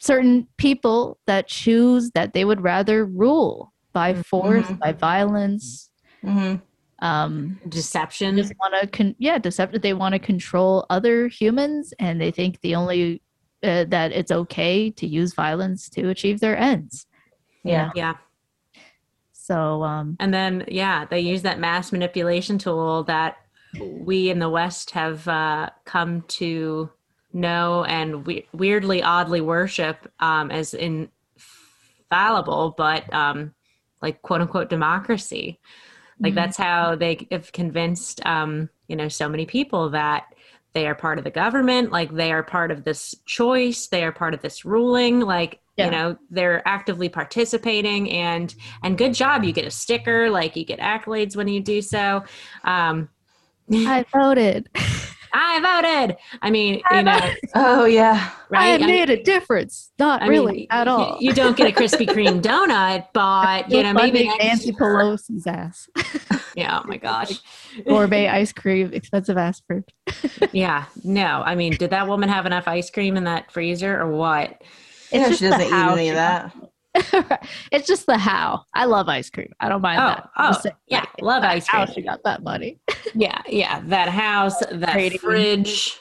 [0.00, 4.78] certain people that choose that they would rather rule by force, Mhm.
[4.78, 5.90] by violence.
[6.24, 6.62] Mhm.
[7.04, 9.82] Um, deception just want to, con- yeah, deceptive.
[9.82, 13.20] They want to control other humans, and they think the only
[13.62, 17.06] uh, that it's okay to use violence to achieve their ends.
[17.62, 17.86] Yeah.
[17.86, 17.92] know?
[17.94, 18.14] yeah
[19.32, 23.36] So, um, And then, yeah, they use that mass manipulation tool that
[23.80, 26.88] we in the West have uh, come to
[27.34, 33.52] know and we- weirdly, oddly worship um, as infallible, but um,
[34.00, 35.60] like quote unquote democracy.
[36.20, 36.36] Like Mhm.
[36.36, 40.24] that's how they have convinced, um, you know, so many people that
[40.72, 44.12] they are part of the government, like they are part of this choice, they are
[44.12, 45.86] part of this ruling, like Yeah.
[45.86, 50.64] you know, they're actively participating and and good job, you get a sticker, like you
[50.64, 52.24] get accolades when you do so.
[52.64, 53.08] Um,
[53.72, 54.68] I voted.
[55.36, 56.16] I voted.
[56.42, 58.12] I mean, I you know, Oh yeah.
[58.12, 58.66] I right?
[58.66, 59.90] have I mean- made a difference.
[59.98, 61.18] Not I really mean, at all.
[61.20, 65.46] You, don't get a Krispy Kreme donut, but you know, maybe Funding next Nancy Pelosi's
[65.46, 65.88] ass.
[66.56, 67.32] Yeah, oh my gosh.
[67.84, 69.90] Gourmet ice cream, expensive ass fruit.
[70.52, 71.42] Yeah, no.
[71.44, 74.62] I mean, did that woman have enough ice cream in that freezer or what?
[75.10, 76.52] Yeah, just she doesn't eat any she- of that.
[77.72, 78.64] it's just the how.
[78.74, 79.52] I love ice cream.
[79.60, 80.30] I don't mind Oh, that.
[80.36, 81.86] oh, saying, yeah, like, love ice cream.
[81.86, 82.78] How she got that money?
[83.14, 83.80] Yeah, yeah.
[83.84, 85.18] That house, that Trading.
[85.18, 86.00] fridge,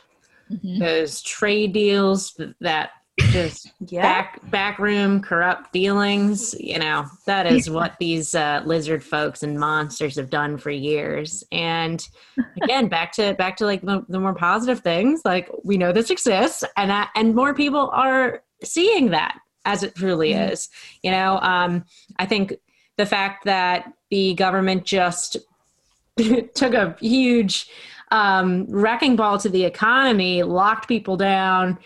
[0.52, 0.80] Mhm.
[0.80, 4.02] those trade deals, that just Yeah.
[4.02, 6.56] back back room corrupt dealings.
[6.60, 11.44] You know, that is what these uh, lizard folks and monsters have done for years.
[11.52, 12.06] And
[12.62, 15.22] again, back to back to like the, the more positive things.
[15.24, 19.96] Like we know this exists, and that, and more people are seeing that as it
[19.96, 20.52] truly Mhm.
[20.52, 20.70] is.
[21.02, 21.86] You know, um,
[22.20, 22.54] I think
[22.98, 25.38] the fact that the government just
[26.56, 27.68] took a huge
[28.12, 31.80] um, wrecking ball to the economy, locked people down,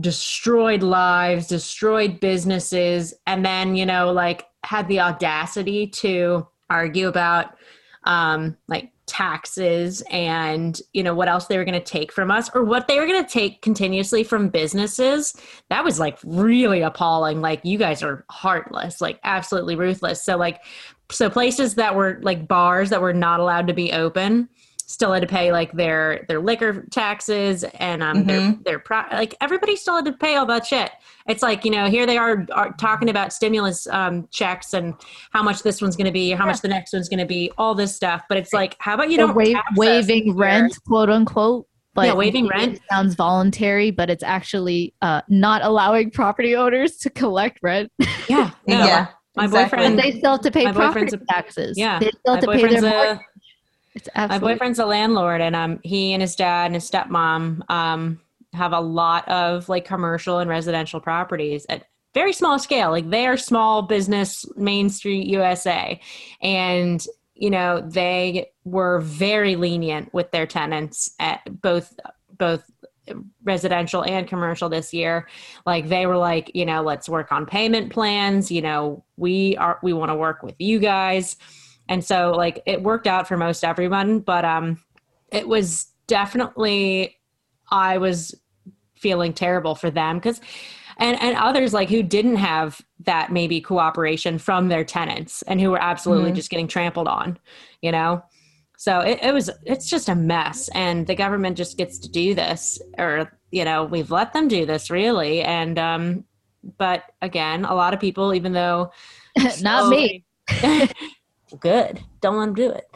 [0.00, 7.56] destroyed lives, destroyed businesses, and then, you know, like had the audacity to argue about
[8.04, 12.50] um, like taxes and, you know, what else they were going to take from us
[12.54, 15.34] or what they were going to take continuously from businesses.
[15.70, 17.40] That was like really appalling.
[17.40, 20.24] Like, you guys are heartless, like, absolutely ruthless.
[20.24, 20.60] So, like,
[21.10, 24.48] so places that were like bars that were not allowed to be open
[24.86, 28.64] still had to pay like their their liquor taxes and um their Mhm.
[28.64, 30.90] their pro- like everybody still had to pay all that shit
[31.26, 34.94] it's like you know here they are, are talking about stimulus um checks and
[35.32, 37.50] how much this one's going to be how much the next one's going to be
[37.58, 40.24] all this stuff but it's like how about you They're don't wa- tax us waiving
[40.24, 40.34] here?
[40.34, 41.66] rent, quote unquote.
[41.94, 42.80] But Yeah, waiving rent.
[42.90, 47.92] sounds voluntary, but it's actually uh, not allowing property owners to collect rent.
[48.28, 49.06] yeah no, yeah.
[49.36, 49.76] my exactly.
[49.78, 51.78] boyfriend- But they still have to pay property taxes.
[51.78, 53.20] yeah, they still have to pay their a-
[53.94, 58.20] It's my boyfriend's a landlord and um he and his dad and his stepmom um
[58.52, 62.90] have a lot of like commercial and residential properties at very small scale.
[62.90, 66.00] Like they are small business main street usa
[66.40, 67.04] and
[67.34, 71.92] you know they were very lenient with their tenants at both
[72.36, 72.64] both
[73.42, 75.28] residential and commercial this year.
[75.66, 78.50] Like they were like you know let's work on payment plans.
[78.50, 81.36] You know we are we want to work with you guys
[81.88, 84.82] and so like it worked out for most everyone but um
[85.32, 87.16] it was definitely
[87.70, 88.34] i was
[88.96, 90.40] feeling terrible for them because
[90.98, 95.70] and and others like who didn't have that maybe cooperation from their tenants and who
[95.70, 96.36] were absolutely Mhm.
[96.36, 97.38] just getting trampled on
[97.82, 98.22] you know
[98.76, 102.34] so it, it was it's just a mess and the government just gets to do
[102.34, 106.24] this or you know we've let them do this really and um
[106.78, 108.90] but again a lot of people even though
[109.62, 110.24] not me.
[111.56, 112.88] good don't let them do it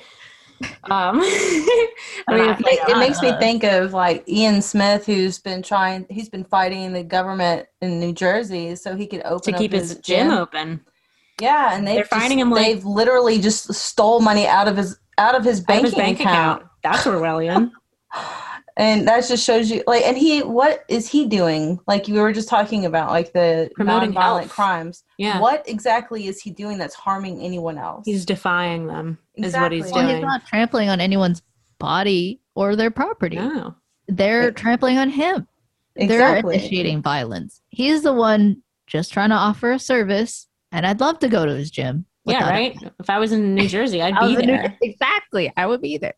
[0.91, 5.63] um I mean, not- it, it makes me think of like Ian Smith, who's been
[5.63, 6.05] trying.
[6.11, 9.73] He's been fighting the government in New Jersey so he could open to up keep
[9.73, 10.81] his gym open
[11.41, 14.99] Yeah, and they've They're finding him, like- they've literally just stole money out of his
[15.17, 16.63] out of his banking of his bank account.
[16.63, 16.71] account.
[16.83, 17.71] That's Orwellian.
[18.79, 22.33] and that just shows you like and he what is he doing like you were
[22.33, 25.41] just talking about like the Promoting nonviolent crimes Yeah.
[25.41, 29.81] what exactly is he doing that's harming anyone else He's defying them, is what he's
[29.87, 29.93] Exactly.
[29.93, 30.17] Well, doing.
[30.17, 31.43] he's not trampling on anyone's
[31.79, 33.37] body or their property.
[33.37, 33.75] no.
[34.09, 34.57] They're Right.
[34.57, 35.47] trampling on him.
[35.97, 37.61] exactly They're initiating violence.
[37.71, 41.55] He's the one just trying to offer a service, and I'd love to go to
[41.55, 42.07] his gym.
[42.25, 42.77] Yeah, without right?
[43.01, 44.77] If I was in New Jersey, I'd be was in New- there.
[44.83, 45.53] exactly.
[45.57, 46.15] I would be there.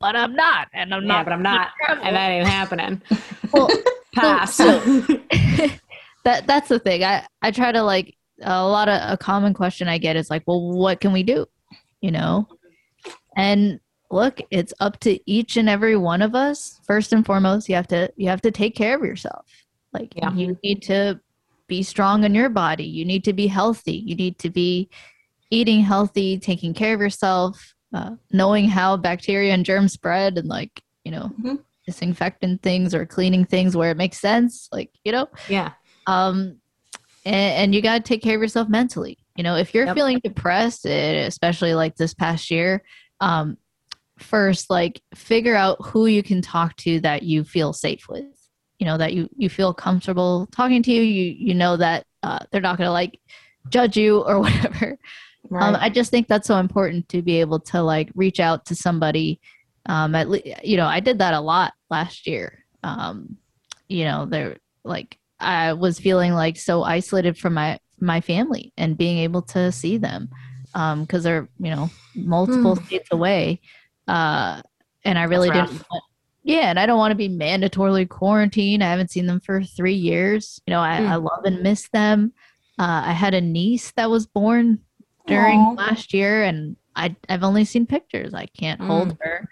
[0.00, 1.24] But I'm not, and I'm Yeah, not.
[1.24, 1.68] but I'm not.
[1.88, 3.02] And that ain't happening.
[3.52, 3.70] Well,
[4.14, 4.54] Pass.
[4.56, 4.78] so-
[6.24, 7.02] that that's the thing.
[7.02, 10.42] I I try to like a lot of a common question I get is like,
[10.46, 11.46] well, what can we do?
[12.02, 12.46] You know,
[13.36, 13.80] and
[14.10, 16.78] look, it's up to each and every one of us.
[16.86, 19.46] First and foremost, you have to you have to take care of yourself.
[19.94, 20.32] Like Yeah.
[20.34, 21.18] you need to
[21.68, 22.84] be strong in your body.
[22.84, 23.96] You need to be healthy.
[23.96, 24.90] You need to be
[25.50, 30.82] eating healthy, taking care of yourself, uh, knowing how bacteria and germs spread, and like
[31.04, 31.58] you know, Mhm.
[31.86, 34.68] disinfecting things or cleaning things where it makes sense.
[34.72, 35.72] Like you know, yeah.
[36.06, 36.58] um
[37.24, 39.96] and, and you got to take care of yourself mentally you know if you're Yep.
[39.96, 42.82] feeling depressed eh, especially like this past year
[43.20, 43.56] um
[44.18, 48.24] first like figure out who you can talk to that you feel safe with
[48.78, 52.38] you know that you you feel comfortable talking to you you you know that uh,
[52.50, 53.20] they're not gonna like
[53.68, 54.96] judge you or whatever
[55.60, 58.74] um, i just think that's so important to be able to like reach out to
[58.74, 59.40] somebody
[59.86, 62.64] um at least you know i did that a lot last year.
[62.84, 63.36] Um
[63.88, 68.96] you know they're like i was feeling like so isolated from my my family and
[68.98, 70.28] being able to see them
[70.74, 73.60] um because they're you know multiple states away.
[74.06, 74.60] Uh
[75.04, 76.04] and i really That's didn't want,
[76.42, 78.84] yeah and i don't want to be mandatorily quarantined.
[78.84, 80.60] I haven't seen them for three years.
[80.66, 81.08] You know i, Mm.
[81.08, 82.32] I love and miss them.
[82.78, 84.80] Uh, i had a niece that was born
[85.28, 85.72] during Aw.
[85.72, 88.34] last year and I, I've only seen pictures.
[88.34, 89.48] I can't hold her.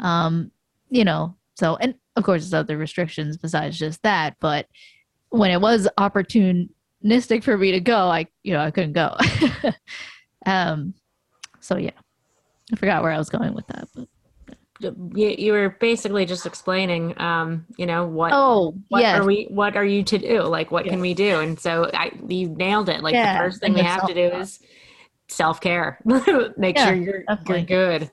[0.00, 0.50] Um,
[0.88, 4.66] you know, so and of course there's other restrictions besides just that, but
[5.28, 9.16] when it was opportunistic for me to go, I you know I couldn't go.
[10.46, 10.94] um,
[11.60, 11.92] so yeah,
[12.72, 14.08] I forgot where I was going with that, but
[14.80, 19.46] you, you were basically just explaining um you know what oh what yes, are we
[19.50, 22.88] what are you to do like what can we do and so i you nailed
[22.88, 24.42] it like Yeah, the first thing we have to do self-talk.
[24.42, 24.60] is
[25.30, 26.00] self-care
[26.56, 27.58] make Yeah, sure you're definitely.
[27.58, 27.66] you're
[28.00, 28.10] good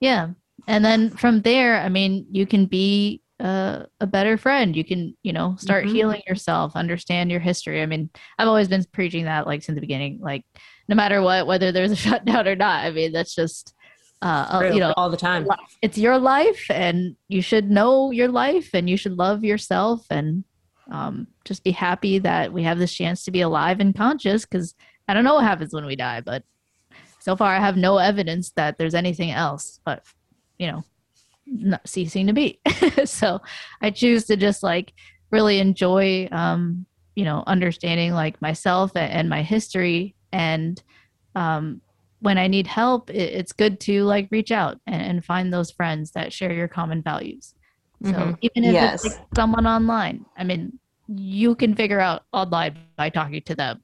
[0.00, 0.30] Yeah.
[0.66, 4.76] And then from there, I mean, you can be uh, a better friend.
[4.76, 5.92] You can, you know, start Mhm.
[5.92, 7.82] healing yourself, understand your history.
[7.82, 10.44] I mean, I've always been preaching that like since the beginning, like
[10.88, 12.84] no matter what, whether there's a shutdown or not.
[12.84, 13.74] I mean, that's just,
[14.22, 15.46] uh, uh, True, you know, all the time
[15.80, 20.44] it's your life and you should know your life and you should love yourself and
[20.90, 24.74] um, just be happy that we have this chance to be alive and conscious because
[25.12, 26.42] I don't know what happens when we die, but
[27.20, 30.02] so far I have no evidence that there's anything else but,
[30.56, 30.84] you know,
[31.44, 32.60] not ceasing to be.
[33.04, 33.42] so
[33.82, 34.94] I choose to just like
[35.30, 40.82] really enjoy, um, you know, understanding like myself and my history and,
[41.34, 41.82] um,
[42.20, 45.72] when I need help, it, it's good to like reach out and, and find those
[45.72, 47.52] friends that share your common values.
[48.02, 48.38] So Mhm.
[48.40, 48.94] even if Yes.
[48.94, 53.82] it's like someone online, I mean, you can figure out online by talking to them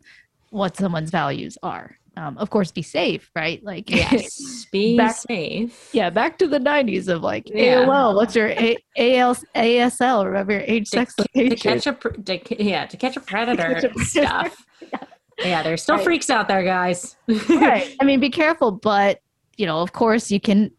[0.51, 1.97] what someone's values are.
[2.17, 3.63] Um, of course, be safe, right?
[3.63, 7.85] Like, yes be Back- safe yeah, back to the 90s of like, Yeah.
[7.85, 10.25] AOL, what's your A- AL- ASL?
[10.27, 11.57] Remember your age, to, sex, to location.
[11.57, 14.57] catch a pr- to, yeah to catch a predator catch a and stuff
[15.45, 16.05] yeah there's still Right.
[16.05, 17.17] freaks out there guys
[17.49, 17.95] right.
[18.01, 19.21] I mean, be careful, but
[19.57, 20.71] you know, of course, you can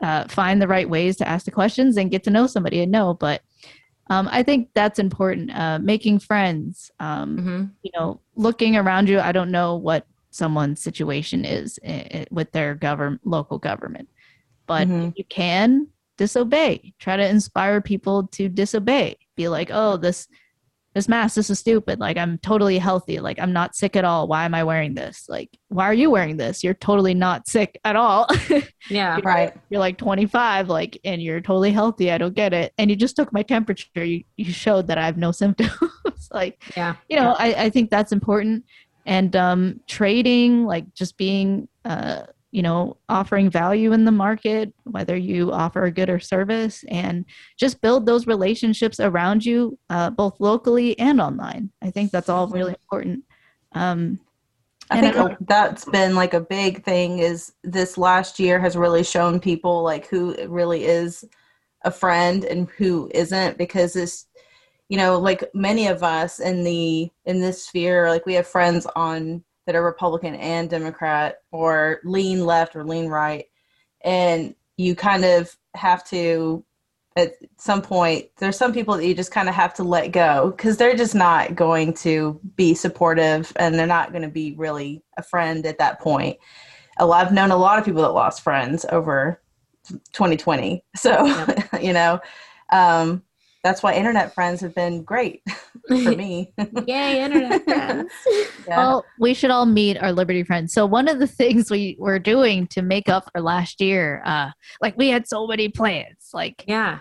[0.00, 2.92] uh, find the right ways to ask the questions and get to know somebody and
[2.92, 3.14] know.
[3.14, 3.40] But
[4.08, 5.50] um, I think that's important.
[5.54, 7.70] Uh, making friends, um, Mhm.
[7.82, 9.18] you know, looking around you.
[9.20, 14.08] I don't know what someone's situation is i- i- with their government, local government,
[14.66, 15.08] but Mhm.
[15.08, 15.88] if you can
[16.18, 16.94] disobey.
[16.98, 19.16] Try to inspire people to disobey.
[19.36, 20.28] Be like, oh, this
[20.96, 22.00] this mask, this is stupid.
[22.00, 23.20] Like I'm totally healthy.
[23.20, 24.28] Like I'm not sick at all.
[24.28, 25.26] Why am I wearing this?
[25.28, 26.64] Like, why are you wearing this?
[26.64, 28.26] You're totally not sick at all.
[28.88, 29.52] yeah Right.
[29.68, 32.10] you're like 25, like, and you're totally healthy.
[32.10, 32.72] I don't get it.
[32.78, 34.02] And you just took my temperature.
[34.02, 35.70] You you showed that I have no symptoms.
[36.32, 38.64] like, yeah you know, I, I think that's important.
[39.04, 42.22] And um, trading, like just being, uh,
[42.56, 47.26] you know, offering value in the market, whether you offer a good or service, and
[47.58, 51.70] just build those relationships around you, uh, both locally and online.
[51.82, 53.24] I think that's all really important.
[53.72, 54.20] Um,
[54.88, 59.04] I think I- that's been like a big thing is this last year has really
[59.04, 61.26] shown people like who really is
[61.84, 64.24] a friend and who isn't because this
[64.88, 68.86] you know like many of us in the in this sphere like we have friends
[68.96, 73.46] on that are republican and democrat or lean left or lean right.
[74.02, 76.64] And you kind of have to
[77.16, 80.52] at some point there's some people that you just kind of have to let go
[80.56, 85.02] because they're just not going to be supportive and they're not going to be really
[85.16, 86.36] a friend at that point.
[86.98, 89.42] A lot, i've known a lot of people that lost friends over
[90.12, 91.44] 2020 so
[91.80, 92.20] you know
[92.72, 93.22] um,
[93.66, 95.42] that's why internet friends have been great
[95.88, 96.52] for me
[96.86, 98.12] yay internet friends
[98.68, 98.76] yeah.
[98.76, 100.72] Well, we should all meet our Liberty friends.
[100.72, 104.50] So one of the things we were doing to make up for last year, uh,
[104.80, 106.30] like we had so many plans.
[106.32, 106.98] Like, yeah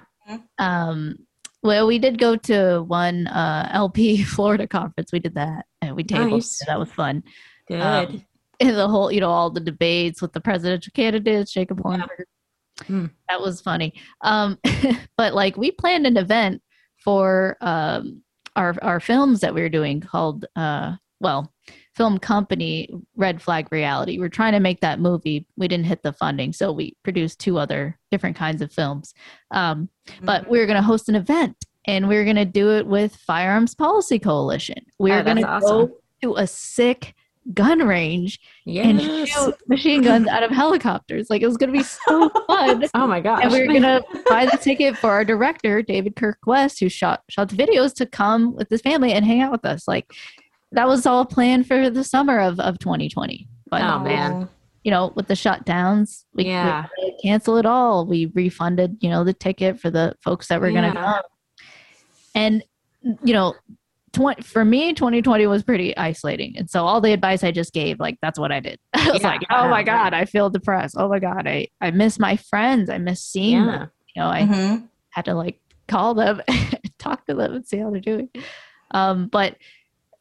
[0.57, 1.17] um,
[1.63, 5.11] well, we did go to one uh, LP Florida conference.
[5.11, 6.31] We did that, and we tabled.
[6.31, 6.61] Nice.
[6.67, 7.23] That was fun.
[7.67, 8.23] good Um,
[8.59, 12.05] And the whole, you know, all the debates with the presidential candidates, Jacob Yeah.
[12.85, 13.05] Hmm.
[13.29, 13.93] That was funny.
[14.21, 14.57] Um,
[15.17, 16.61] but like we planned an event
[17.03, 18.21] for um,
[18.55, 21.53] our our films that we were doing called uh, well,
[21.95, 24.19] film company Red Flag Reality.
[24.19, 25.47] We're trying to make that movie.
[25.57, 29.13] We didn't hit the funding, so we produced two other different kinds of films.
[29.51, 29.89] Um,
[30.21, 31.55] but we were going to host an event,
[31.87, 34.83] and we were going to do it with Firearms Policy Coalition.
[34.99, 35.87] We Oh, were going to awesome.
[35.87, 37.15] go to a sick
[37.53, 41.29] gun range and shoot machine guns out of helicopters.
[41.29, 42.83] Like it was going to be so fun.
[42.95, 46.39] oh my gosh And we were gonna buy the ticket for our director, David Kirk
[46.47, 49.65] West, who shot shot the videos, to come with his family and hang out with
[49.65, 49.87] us.
[49.87, 50.11] Like
[50.71, 53.47] that was all planned for the summer of, of 2020.
[53.69, 54.49] But Oh, man.
[54.83, 56.85] you know, with the shutdowns, we, we Yeah.
[56.99, 58.05] to cancel it all.
[58.05, 61.03] We refunded, you know, the ticket for the folks that were gonna Yeah.
[61.13, 61.23] come.
[62.33, 62.63] And
[63.23, 63.53] you know,
[64.15, 66.57] 20, for me, 2020 was pretty isolating.
[66.57, 68.79] And so all the advice I just gave, like that's what I did.
[68.93, 69.27] I was Yeah.
[69.29, 70.95] like, oh my God, I feel depressed.
[70.97, 72.89] Oh my God, I, I miss my friends.
[72.89, 73.91] I miss seeing yeah them.
[74.15, 74.87] You know, I Mhm.
[75.09, 76.41] had to like call them,
[76.99, 78.29] talk to them, and see how they're doing.
[78.91, 79.57] Um, but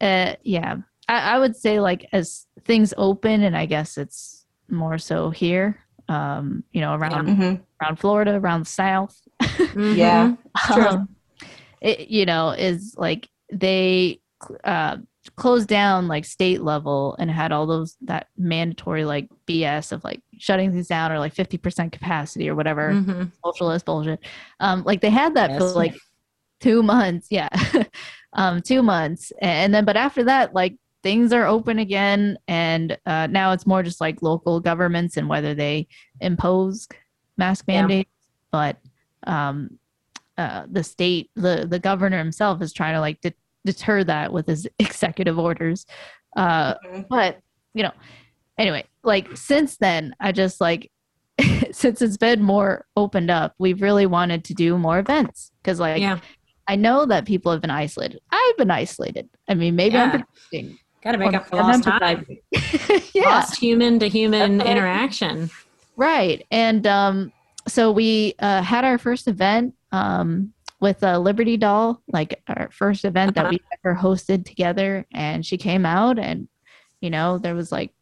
[0.01, 0.77] uh, yeah,
[1.09, 5.79] I, I would say like as things open, and I guess it's more so here.
[6.09, 7.61] Um, you know, around Mhm.
[7.81, 9.19] around Florida, around the South.
[9.77, 10.35] Yeah.
[10.67, 10.87] True.
[10.87, 11.09] Um,
[11.81, 14.21] it, you know, is like they
[14.65, 14.99] uh,
[15.37, 20.23] closed down like state level and had all those that mandatory like BS of like
[20.39, 23.33] shutting things down or like 50% capacity or whatever Mhm.
[23.45, 24.21] socialist bullshit.
[24.61, 25.97] Um, like they had that for like
[26.61, 27.49] two months, yeah,
[28.35, 33.27] um, two months, and then but after that, like things are open again, and uh,
[33.29, 35.87] now it's more just like local governments and whether they
[36.21, 36.89] impose
[37.37, 37.81] mask Yeah.
[37.83, 38.11] mandates,
[38.51, 38.79] but
[39.27, 39.79] um,
[40.39, 43.33] uh, the state, the the governor himself is trying to like de-
[43.65, 45.87] deter that with his executive orders.
[46.37, 47.07] Uh, Mhm.
[47.09, 47.39] but
[47.75, 47.93] you know
[48.59, 50.91] anyway like since then i just like
[51.73, 56.01] since it's been more opened up we've really wanted to do more events because like
[56.01, 56.19] yeah,
[56.69, 60.23] i know that people have been isolated i've been isolated i mean maybe i'm Yeah.
[60.51, 60.79] projecting.
[61.03, 62.25] got to make up for lost time,
[63.13, 65.51] yeah lost human to human interaction.
[65.97, 67.33] right and um
[67.67, 73.05] so we uh had our first event um with a liberty doll like our first
[73.05, 73.53] event that Uh-huh.
[73.53, 76.49] we ever hosted together and she came out and
[77.01, 77.93] you know there was like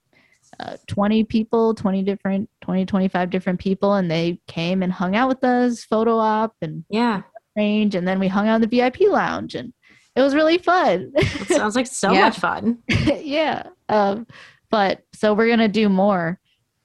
[0.61, 5.29] uh, 20 people 20 different 20 25 different people and they came and hung out
[5.29, 7.23] with us photo op and Yeah,
[7.57, 9.73] range and then we hung out in the vip lounge and
[10.17, 12.27] it was really fun it sounds like so Yeah.
[12.27, 12.79] much fun.
[12.89, 13.69] yeah.
[13.89, 14.27] Um,
[14.71, 16.39] but so we're gonna do more.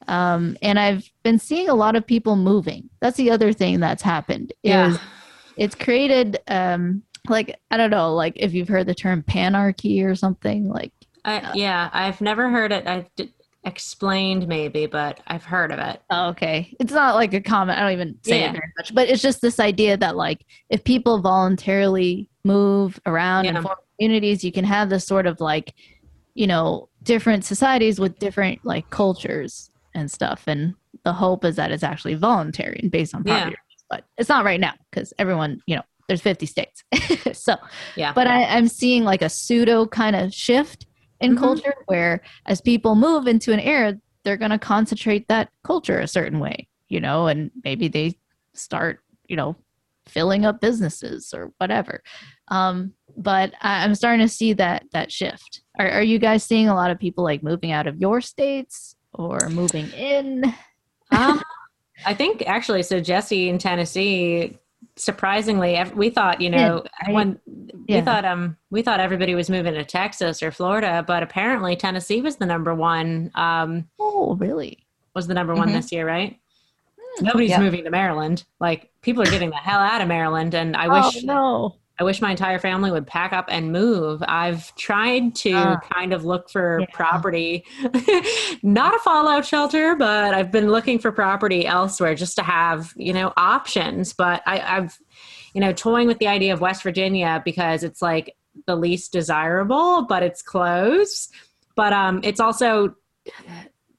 [0.08, 2.90] Um, and I've been seeing a lot of people moving.
[3.02, 4.54] That's the other thing that's happened.
[4.64, 5.00] Yeah, Is
[5.58, 10.16] it's created um like I don't know, like if you've heard the term panarchy or
[10.16, 10.94] something, like
[11.26, 11.90] I, yeah.
[11.92, 12.88] I've never heard it.
[12.88, 13.34] I've d-
[13.66, 16.02] explained maybe, but I've heard of it.
[16.10, 16.74] oh, okay.
[16.80, 18.50] It's not like a comment, I don't even say Yeah.
[18.50, 23.44] it very much, but it's just this idea that like if people voluntarily move around
[23.44, 23.56] Yeah.
[23.56, 25.74] and form communities, you can have this sort of like,
[26.34, 30.44] you know, different societies with different like cultures and stuff.
[30.48, 33.40] And the hope is that it's actually voluntary and based on Yeah.
[33.40, 33.58] property.
[33.90, 36.84] But it's not right now because everyone, you know, there's 50 states.
[37.34, 37.56] so,
[37.96, 40.86] Yeah, but I, I'm seeing like a pseudo kind of shift
[41.20, 41.40] in Mhm.
[41.40, 46.08] culture where as people move into an era, they're going to concentrate that culture a
[46.08, 48.18] certain way, you know, and maybe they
[48.54, 49.56] start, you know,
[50.06, 52.02] filling up businesses or whatever.
[52.50, 55.62] Um, but I, I'm starting to see that that shift.
[55.80, 58.96] Are, are you guys seeing a lot of people like moving out of your states
[59.18, 60.46] or moving in?
[61.12, 61.42] um,
[62.06, 64.58] I think actually, so Jesse in Tennessee,
[64.96, 67.14] surprisingly, we thought, you know, right?
[67.14, 67.40] when
[67.88, 68.00] Yeah.
[68.00, 72.22] we thought, um, we thought everybody was moving to Texas or Florida, but apparently Tennessee
[72.22, 74.86] was the number one, um, Oh, really?
[75.16, 75.74] was the number one Mhm.
[75.74, 76.40] this year, right?
[77.22, 77.60] Nobody's Yep.
[77.62, 78.44] moving to Maryland.
[78.60, 81.76] Like people are getting the hell out of Maryland, and I oh, wish no.
[82.00, 84.24] I wish my entire family would pack up and move.
[84.28, 85.80] I've tried to Ah.
[85.92, 86.86] kind of look for Yeah.
[86.94, 87.66] property,
[88.64, 93.14] not a fallout shelter, but I've been looking for property elsewhere just to have, you
[93.14, 94.14] know, options.
[94.14, 94.98] But I, I've,
[95.54, 98.36] you know, toying with the idea of West Virginia because it's like
[98.68, 101.30] the least desirable, but it's close.
[101.76, 102.96] But um, it's also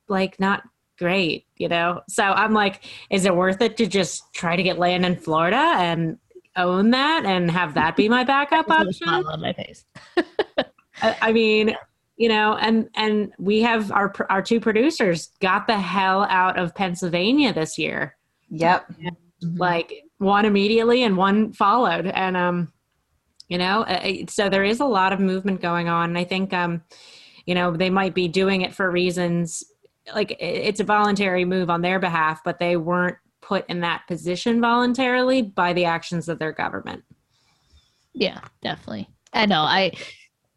[0.09, 0.62] like not
[0.99, 2.01] great, you know?
[2.09, 5.74] So I'm like, is it worth it to just try to get land in Florida
[5.76, 6.18] and
[6.59, 9.26] own that and have that be my backup Just with a option?
[9.26, 9.84] on my face.
[11.02, 11.76] I, I mean,
[12.16, 16.74] you know, and and we have our our two producers got the hell out of
[16.74, 18.16] Pennsylvania this year.
[18.50, 18.92] Yep.
[18.92, 19.16] Mhm.
[19.59, 22.72] Like one immediately and one followed, and um,
[23.48, 26.11] you know, uh, uh, so there is a lot of movement going on.
[26.11, 26.82] And I think um,
[27.46, 29.64] you know, they might be doing it for reasons
[30.14, 33.16] like it's a voluntary move on their behalf, but they weren't
[33.49, 37.03] put in that position voluntarily by the actions of their government.
[38.12, 39.09] Yeah, definitely.
[39.32, 39.62] I know.
[39.62, 39.92] I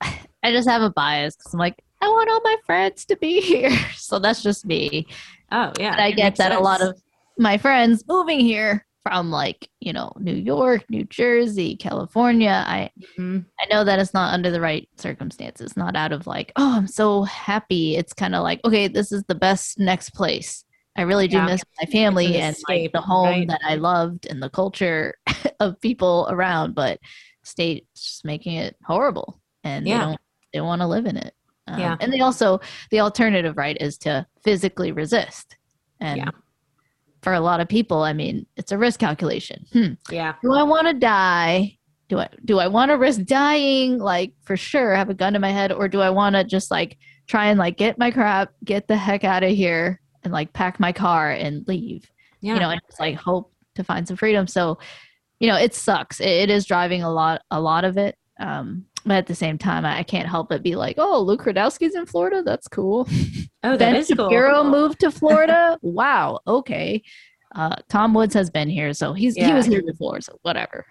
[0.02, 3.39] I just have a bias because I'm like, I want all my friends to be
[3.39, 3.72] here.
[3.96, 5.08] So that's just me.
[5.54, 7.02] Oh yeah, And I get that a lot of
[7.38, 12.64] my friends moving here from like, you know, New York, New Jersey, California.
[12.68, 13.46] I Mhm.
[13.60, 16.88] I know that it's not under the right circumstances, not out of like, oh, I'm
[16.88, 17.96] so happy.
[17.96, 20.66] It's kind of like, okay, this is the best next place.
[21.02, 21.45] I really do Yeah.
[21.47, 23.47] miss my family an and like the home right?
[23.47, 25.16] that I loved and the culture
[25.60, 26.99] of people around, but
[27.43, 29.97] state's just making it horrible and Yeah.
[29.97, 30.22] they don't
[30.54, 31.34] they want to live in it.
[31.68, 31.97] Um, Yeah.
[31.99, 32.60] And they also
[32.91, 35.56] the alternative, right, is to physically resist.
[35.99, 36.30] And Yeah.
[37.24, 39.66] for a lot of people, I mean, it's a risk calculation.
[39.74, 41.78] Hmm yeah, do I want to die?
[42.10, 45.39] Do I do I want to risk dying like for sure have a gun to
[45.39, 46.97] my head or do I want to just like
[47.28, 50.80] try and like get my crap, get the heck out of here and like pack
[50.80, 52.09] my car and leave.
[52.41, 52.53] yeah.
[52.55, 54.47] You know, and just like hope to find some freedom.
[54.47, 54.78] So,
[55.39, 56.19] you know, it sucks.
[56.19, 58.15] It, it is driving a lot a lot of it.
[58.39, 61.43] Um but at the same time, I, I can't help but be like, "Oh, Luke
[61.43, 62.43] Rudkowski's in Florida.
[62.43, 63.07] That's cool."
[63.63, 64.26] oh, that ben is cool.
[64.30, 65.80] Shapiro moved to Florida.
[65.82, 66.39] wow.
[66.45, 67.01] Okay.
[67.55, 70.86] Uh, Tom Woods has been here, so he's he was here before, so whatever.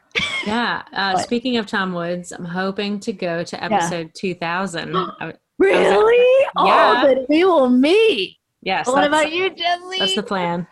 [0.44, 0.82] Yeah.
[0.92, 4.96] Uh, speaking of Tom Woods, I'm hoping to go to episode 2000.
[4.96, 6.46] I- Really?
[6.64, 7.02] Yeah.
[7.04, 8.38] Oh, then we will meet.
[8.62, 8.86] Yes.
[8.86, 9.98] what about you, Jesse?
[9.98, 10.66] That's the plan.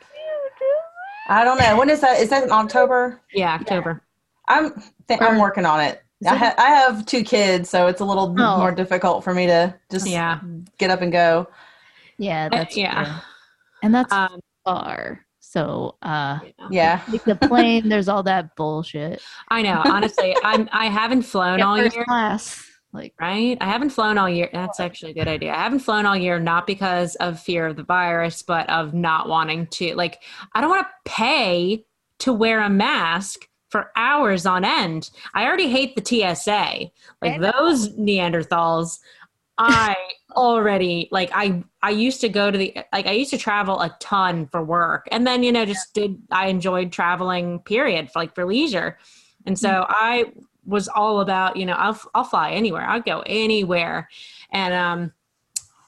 [1.29, 1.77] I don't know.
[1.79, 2.21] When is that?
[2.21, 3.21] Is that in October?
[3.35, 4.03] Yeah, October.
[4.49, 4.73] I'm
[5.09, 6.03] th- I'm working on it.
[6.23, 8.57] Is I, it- ha- I have two kids, so it's a little Oh.
[8.59, 10.41] more difficult for me to just Yeah.
[10.79, 11.47] get up and go.
[12.17, 13.05] Yeah, that's yeah.
[13.05, 13.15] true.
[13.83, 15.25] And that's Um, far.
[15.41, 16.39] So uh
[16.71, 17.01] Yeah.
[17.09, 19.21] like the plane, there's all that bullshit.
[19.49, 19.83] I know.
[19.85, 20.69] Honestly, I'm.
[20.73, 22.05] I haven't flown Get all first year.
[22.07, 22.68] class.
[22.93, 23.59] Like Right?
[23.61, 24.49] I haven't flown all year.
[24.53, 25.53] That's actually a good idea.
[25.53, 29.29] I haven't flown all year, not because of fear of the virus, but of not
[29.29, 29.95] wanting to.
[29.95, 30.23] Like,
[30.55, 31.85] I don't want to pay
[32.21, 35.11] to wear a mask for hours on end.
[35.35, 36.91] I already hate the TSA.
[37.21, 38.99] Like those Neanderthals.
[39.59, 39.97] I
[40.37, 43.95] already like I I used to go to the like I used to travel a
[43.99, 48.37] ton for work and then you know just did I enjoyed traveling period for, like
[48.37, 48.99] for leisure
[49.47, 50.27] and so I
[50.69, 52.83] was all about you know I'll I'll fly anywhere.
[52.83, 54.09] I'll go anywhere.
[54.53, 55.13] And um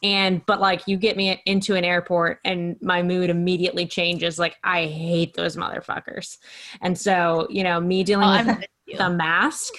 [0.03, 4.39] and but like you get me into an airport and my mood immediately changes.
[4.39, 6.39] Like I hate those motherfuckers.
[6.81, 8.59] And so you know me oh, dealing with
[8.89, 9.74] with the mask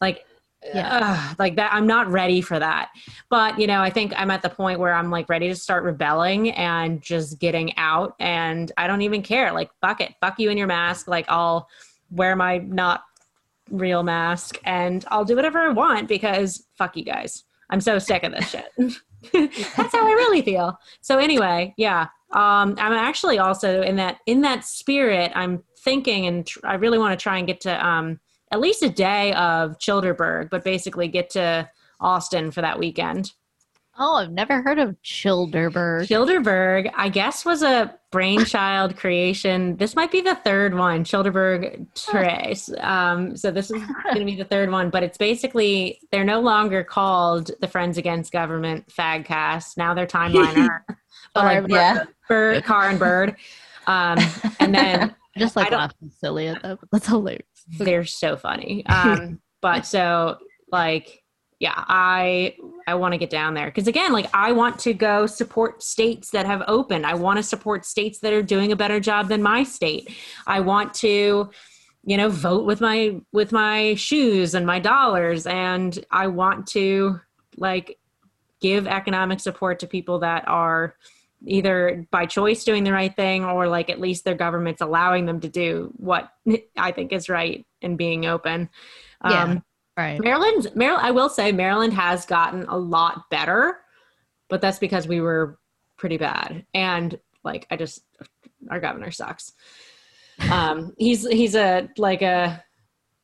[0.00, 0.24] like
[0.64, 0.98] Yeah.
[1.00, 2.88] ugh, like that i'm not ready for that.
[3.28, 5.84] But you know i think i'm at the point where i'm like ready to start
[5.84, 8.14] rebelling and just getting out.
[8.18, 9.52] And i don't even care.
[9.52, 10.14] Like fuck it.
[10.22, 11.06] Fuck you in your mask.
[11.08, 11.68] Like i'll
[12.10, 13.02] wear my not
[13.70, 17.44] real mask and i'll do whatever i want because fuck you guys.
[17.68, 18.68] I'm so sick of this shit.
[19.32, 20.78] That's how i really feel.
[21.00, 22.06] So anyway yeah.
[22.32, 26.98] Um i'm actually also in that in that spirit i'm thinking and tr- i really
[26.98, 28.20] want to try and get to um
[28.52, 31.68] at least a day of Childerberg, but basically get to
[32.00, 33.32] Austin for that weekend.
[33.98, 36.06] Oh, I've never heard of Childerberg.
[36.06, 39.76] Childerberg, I guess, was a brainchild creation.
[39.76, 42.70] This might be the third one, Childerberg Trace.
[42.80, 46.40] Um, so this is going to be the third one, but it's basically they're no
[46.40, 49.76] longer called the Friends Against Government Fagcast.
[49.78, 50.80] Now they're Timeliner,
[51.34, 52.04] but like Sorry, Yeah.
[52.28, 53.36] Bird, Car and Bird.
[53.86, 54.18] Um,
[54.60, 57.44] and then just like I laughing silly at but That's hilarious.
[57.78, 60.38] they're so funny um but so
[60.72, 61.22] like
[61.58, 62.54] yeah i
[62.86, 66.30] i want to get down there because again like i want to go support states
[66.30, 69.42] that have opened i want to support states that are doing a better job than
[69.42, 70.10] my state
[70.46, 71.50] i want to
[72.04, 77.20] you know vote with my with my shoes and my dollars and i want to
[77.56, 77.98] like
[78.60, 80.94] give economic support to people that are
[81.44, 85.40] either by choice doing the right thing or like at least their government's allowing them
[85.40, 86.30] to do what
[86.76, 88.70] I think is right and being open.
[89.24, 89.42] Yeah.
[89.42, 89.64] Um,
[89.96, 90.20] Right.
[90.22, 93.78] Maryland, Maryland, I will say Maryland has gotten a lot better,
[94.48, 95.58] but that's because we were
[95.96, 96.66] pretty bad.
[96.74, 98.02] And like, I just,
[98.70, 99.52] our governor sucks.
[100.50, 102.62] Um, he's, he's a, like a,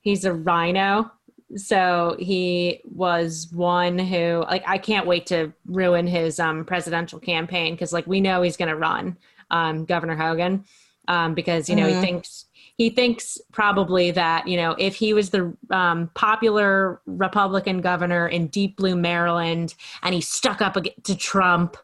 [0.00, 1.10] he's a rhino.
[1.56, 7.74] So he was one who, like, I can't wait to ruin his um, presidential campaign
[7.74, 9.18] because, like, we know he's going to run,
[9.50, 10.64] um, Governor Hogan,
[11.08, 11.94] um, because you know Mhm.
[11.96, 12.46] he thinks
[12.78, 18.46] he thinks probably that you know if he was the um, popular Republican governor in
[18.48, 21.76] deep blue Maryland and he stuck up to Trump,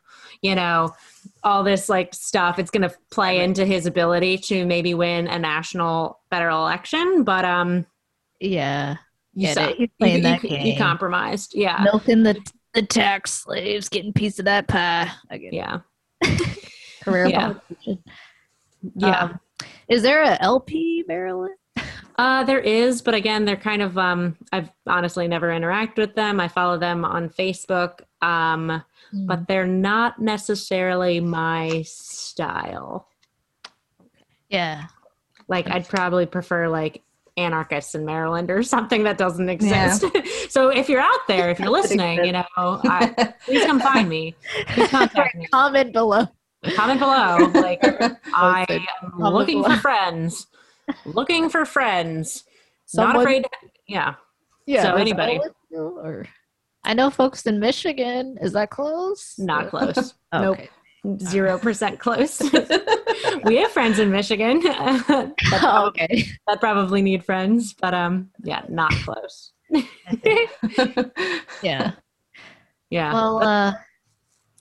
[0.42, 0.92] you know,
[1.44, 5.38] all this like stuff, it's going to play into his ability to maybe win a
[5.38, 7.22] national federal election.
[7.24, 7.86] But um,
[8.40, 8.96] Yeah.
[9.34, 9.70] you suck.
[9.78, 9.90] it.
[10.00, 11.52] You, that you- you compromised.
[11.54, 11.80] Yeah.
[11.84, 12.40] Milking the
[12.74, 15.10] the tax slaves, getting a piece of that pie.
[15.30, 15.52] It.
[15.52, 15.80] Yeah.
[17.02, 17.40] Career Yeah.
[17.54, 18.02] politician.
[18.96, 19.20] Yeah.
[19.24, 19.40] Um,
[19.88, 21.54] is there a LP Maryland?
[22.18, 23.96] Uh, there is, but again, they're kind of.
[23.96, 26.40] Um, I've honestly never interacted with them.
[26.40, 28.82] I follow them on Facebook, um,
[29.12, 33.08] but they're not necessarily my style.
[34.48, 34.86] yeah.
[35.46, 37.02] Like, I'd probably prefer like
[37.38, 40.04] anarchists in Maryland or something that doesn't exist.
[40.50, 44.34] so, if you're out there, if you're listening, you know, I, please come find me.
[44.70, 45.46] Please contact me.
[45.52, 46.26] Comment below.
[46.74, 47.36] Comment below.
[47.60, 47.80] Like,
[48.34, 49.74] I am comment looking below.
[49.76, 50.46] for friends.
[51.04, 52.44] Looking for friends.
[52.94, 53.46] Not Someone- afraid.
[53.86, 54.14] yeah.
[54.66, 54.82] Yeah.
[54.82, 55.38] So anybody.
[55.38, 56.26] that what you- Or
[56.84, 58.38] I know folks in Michigan.
[58.40, 59.34] Is that close?
[59.38, 60.14] Not close.
[60.32, 60.58] Oh, Nope.
[60.58, 60.70] okay.
[61.24, 62.40] Zero percent close.
[63.44, 66.24] we have friends in Michigan that, Oh, probably, okay.
[66.48, 69.52] that probably need friends, but um, yeah, not close.
[71.62, 71.92] Yeah.
[72.90, 73.12] Yeah.
[73.12, 73.42] Well.
[73.42, 73.72] uh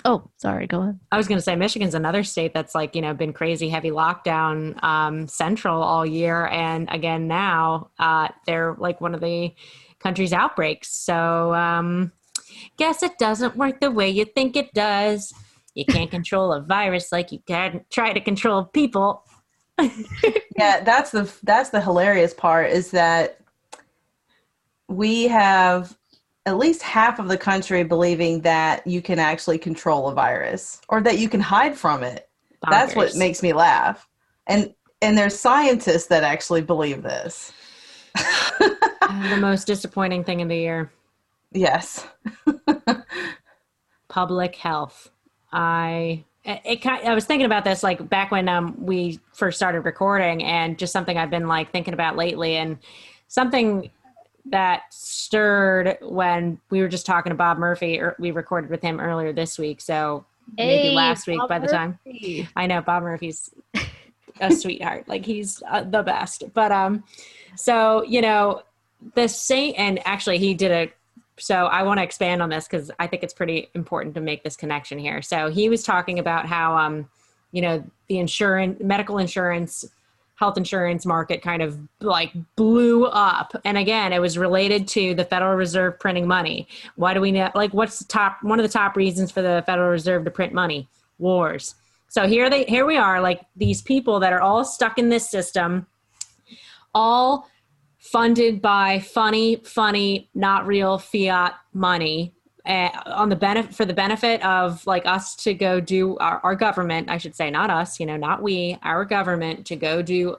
[0.05, 0.67] Oh, sorry.
[0.67, 0.99] Go on.
[1.11, 3.89] I was going to say Michigan's another state that's like, you know, been crazy heavy
[3.89, 6.47] lockdown um, central all year.
[6.47, 9.53] And again, now uh, they're like one of the
[9.99, 10.89] country's outbreaks.
[10.89, 12.11] So um,
[12.77, 15.33] guess it doesn't work the way you think it does.
[15.73, 19.23] You can't control a virus like you can try to control people.
[20.57, 23.39] yeah, that's the that's the hilarious part is that
[24.87, 25.95] we have
[26.47, 31.01] at least half of the country believing that you can actually control a virus or
[31.01, 32.29] that you can hide from it.
[32.69, 34.07] That's what makes me laugh.
[34.47, 37.51] And and there's scientists that actually believe this.
[38.15, 40.89] the most disappointing thing of the year.
[41.51, 42.07] yes.
[44.07, 45.11] public health.
[45.51, 49.81] I it, it I was thinking about this like back when um we first started
[49.81, 52.77] recording and just something I've been like thinking about lately and
[53.27, 53.91] something
[54.51, 58.99] that stirred when we were just talking to Bob Murphy or we recorded with him
[58.99, 60.25] earlier this week so
[60.57, 61.99] maybe Hey, last week Bob by the time
[62.55, 63.51] I know Bob Murphy's
[64.39, 65.07] a sweetheart.
[65.07, 66.43] Like he's uh, the best.
[66.53, 67.03] But um,
[67.55, 68.63] so you know,
[69.15, 69.73] the same.
[69.77, 70.93] And actually, he did a.
[71.39, 74.43] So I want to expand on this because I think it's pretty important to make
[74.43, 75.21] this connection here.
[75.21, 77.07] So he was talking about how um,
[77.51, 79.85] you know, the insurance, medical insurance,
[80.37, 83.55] health insurance market kind of like blew up.
[83.65, 86.67] And again, it was related to the Federal Reserve printing money.
[86.95, 87.51] Why do we know?
[87.55, 88.37] Like, what's the top?
[88.43, 90.87] One of the top reasons for the Federal Reserve to print money?
[91.19, 91.75] Wars.
[92.09, 95.29] So here they here we are, like these people that are all stuck in this
[95.29, 95.87] system,
[96.93, 97.49] all
[97.97, 102.33] funded by funny, funny, not real fiat money
[102.67, 106.55] uh, on the benefit for the benefit of like us to go do our, our
[106.55, 110.37] government, I should say, not us, you know, not we, our government to go do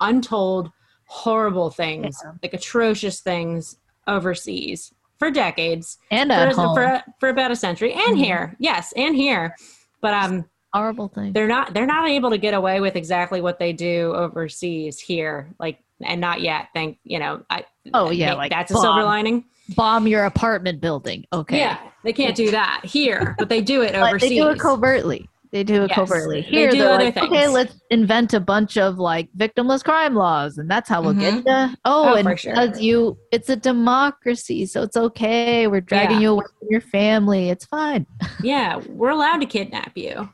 [0.00, 0.70] untold
[1.06, 2.32] horrible things, Yeah.
[2.42, 8.24] like atrocious things overseas for decades, and for, for, for about a century, and Mhm.
[8.24, 9.54] here, yes, and here,
[10.00, 11.32] but um horrible thing.
[11.32, 15.48] they're not they're not able to get away with exactly what they do overseas here
[15.58, 17.64] like and not yet thank you know i
[17.94, 19.44] Oh, yeah, like that's a silver lining
[19.74, 21.24] Bomb your apartment building.
[21.32, 21.58] Okay.
[21.58, 25.28] yeah they can't do that here but they do it overseas they do it covertly.
[25.52, 25.94] They do it Yes.
[25.94, 26.42] covertly.
[26.42, 30.58] Here, do they're other like, okay, let's invent a bunch of like victimless crime laws,
[30.58, 31.70] and that's how we'll get Mhm.
[31.70, 31.76] you.
[31.84, 32.52] Oh, Oh, and sure.
[32.52, 35.66] because you, it's a democracy, so it's okay.
[35.68, 36.22] We're dragging Yeah.
[36.22, 37.48] you away from your family.
[37.48, 38.06] It's fine.
[38.42, 40.28] yeah we're allowed to kidnap you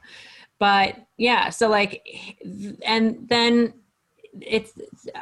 [0.59, 2.03] but yeah so like
[2.85, 3.75] and then
[4.41, 4.73] it's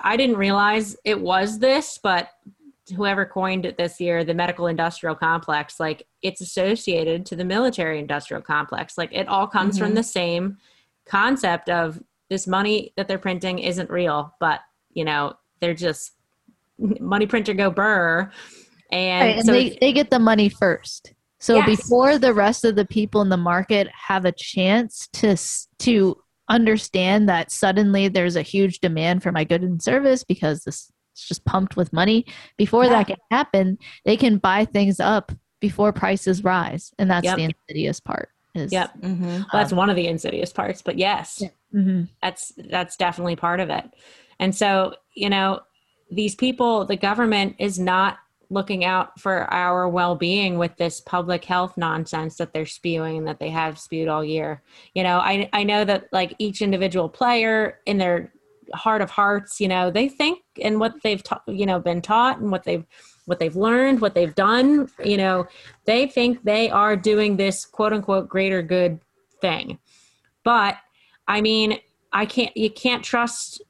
[0.03, 2.31] i didn't realize it was this but
[2.97, 7.99] whoever coined it this year the medical industrial complex like it's associated to the military
[7.99, 9.97] industrial complex like it all comes from Mhm.
[9.97, 10.59] the same
[11.07, 14.61] concept of this money that they're printing isn't real but
[14.93, 16.13] you know they're just
[16.79, 18.31] money printer go burr
[18.93, 21.15] and, Right, and so they, they get the money first.
[21.39, 21.81] So Yes.
[21.81, 25.37] before the rest of the people in the market have a chance to
[25.81, 26.17] to
[26.49, 30.91] understand that suddenly there's a huge demand for my good and service because this
[31.29, 32.25] just pumped with money.
[32.57, 32.91] Before Yeah.
[32.91, 37.37] that can happen, they can buy things up before prices rise, and that's Yep.
[37.37, 38.31] the insidious part.
[38.55, 38.91] Is Yep.
[39.01, 41.41] hmm well, that's one of the insidious parts but yes
[41.73, 42.09] Mhm.
[42.21, 43.85] that's that's definitely part of it
[44.41, 45.61] and so you know
[46.11, 48.19] these people the government is not
[48.49, 53.39] looking out for our well-being with this public health nonsense that they're spewing and that
[53.39, 54.63] they have spewed all year
[54.95, 58.33] you know i i know that like each individual player in their
[58.75, 62.39] heart of hearts you know they think and what they've taught you know been taught
[62.39, 62.87] and what they've
[63.27, 65.47] what they've learned what they've done you know
[65.85, 69.01] they think they are doing this quote unquote greater good
[69.41, 69.79] thing.
[70.45, 70.77] But
[71.29, 71.79] i mean
[72.13, 73.63] i can't you can't trust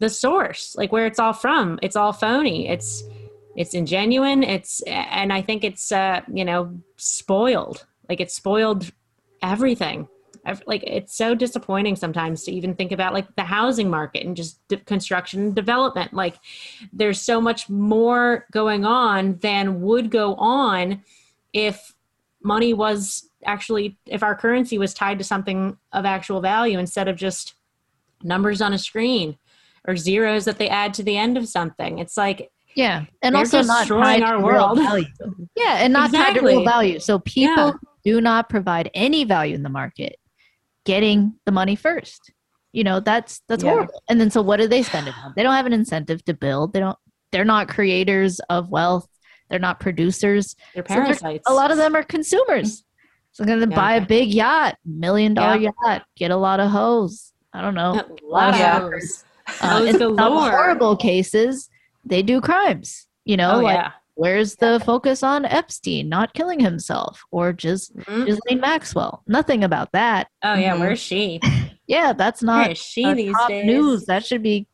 [0.00, 1.78] the source like where it's all from.
[1.82, 2.68] It's all phony.
[2.68, 3.02] It's
[3.56, 4.46] it's ingenuine.
[4.46, 7.86] It's and i think it's uh you know spoiled.
[8.08, 8.90] Like it's spoiled
[9.42, 10.08] everything
[10.46, 14.36] Ev- like it's so disappointing sometimes to even think about like the housing market and
[14.36, 16.36] just de- construction and development like
[16.92, 21.02] there's so much more going on than would go on
[21.52, 21.92] if
[22.42, 27.16] money was actually if our currency was tied to something of actual value instead of
[27.16, 27.54] just
[28.22, 29.36] numbers on a screen
[29.88, 33.62] or zeros that they add to the end of something it's like Yeah, and also
[33.62, 34.78] not destroying tied our world.
[34.78, 35.06] value.
[35.56, 36.98] Yeah, and not tied to real value.
[37.00, 37.72] So people Yeah.
[38.04, 40.16] do not provide any value in the market,
[40.86, 42.32] getting the money first.
[42.72, 43.70] You know that's that's Yeah.
[43.72, 44.02] horrible.
[44.08, 45.34] And then so what do they spend it on?
[45.36, 46.72] They don't have an incentive to build.
[46.72, 46.98] They don't.
[47.32, 49.06] They're not creators of wealth.
[49.50, 50.56] They're not producers.
[50.74, 52.84] they're So they're- parasites A lot of them are consumers.
[53.32, 53.80] So they're going to Yeah.
[53.80, 55.70] buy a big yacht, million dollar Yeah.
[55.84, 57.32] yacht, get a lot of hoes.
[57.52, 57.92] I don't know.
[57.94, 59.24] a lot of those.
[59.60, 61.68] Uh, Hoes in some horrible cases,
[62.04, 63.06] they do crimes.
[63.24, 67.94] You know, oh like yeah Where's the focus on Epstein not killing himself or just
[67.96, 68.24] Mhm.
[68.26, 69.22] Ghislaine Maxwell?
[69.26, 70.28] Nothing about that.
[70.42, 70.80] oh yeah Mhm.
[70.80, 71.40] where's she
[71.86, 74.06] Yeah, that's not she these top days news.
[74.06, 74.66] That should be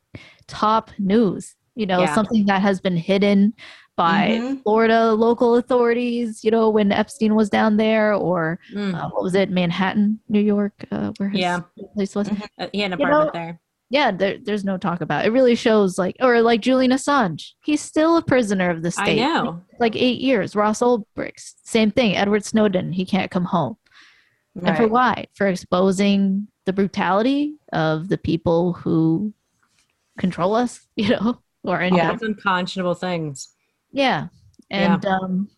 [0.47, 1.55] top news.
[1.75, 2.15] You know, Yeah.
[2.15, 3.53] something that has been hidden
[3.95, 4.63] by Mhm.
[4.63, 6.43] Florida local authorities.
[6.43, 8.95] You know, when Epstein was down there, or Mm.
[8.95, 11.59] uh, what was it, Manhattan, New York, uh, where his Yeah.
[11.93, 12.29] place was.
[12.57, 15.27] Uh, he had an You apartment know, there yeah, there, there's no talk about it.
[15.27, 15.31] it.
[15.31, 17.51] really shows like or like Julian Assange.
[17.63, 19.21] He's still a prisoner of the state.
[19.21, 19.61] I know.
[19.79, 20.55] Like eight years.
[20.55, 22.15] Ross Ulbricht, same thing.
[22.15, 23.77] Edward Snowden, he can't come home.
[24.55, 24.69] Right.
[24.69, 25.27] And for why?
[25.33, 29.33] For exposing the brutality of the people who
[30.17, 32.17] control us, you know, or in yeah.
[32.21, 33.49] unconscionable things.
[33.91, 34.27] Yeah.
[34.69, 35.17] And yeah.
[35.17, 35.49] um,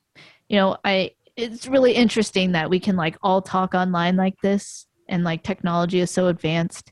[0.50, 4.88] you know, I it's really interesting that we can like all talk online like this
[5.10, 6.92] and like technology is so advanced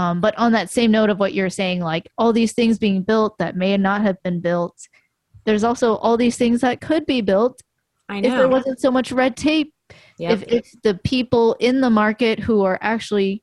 [0.00, 3.02] um, but on that same note of what you're saying, like all these things being
[3.02, 4.74] built that may not have been built,
[5.44, 7.60] there's also all these things that could be built
[8.08, 9.74] if there wasn't so much red tape.
[10.18, 10.32] Yep.
[10.32, 13.42] If it's the people in the market who are actually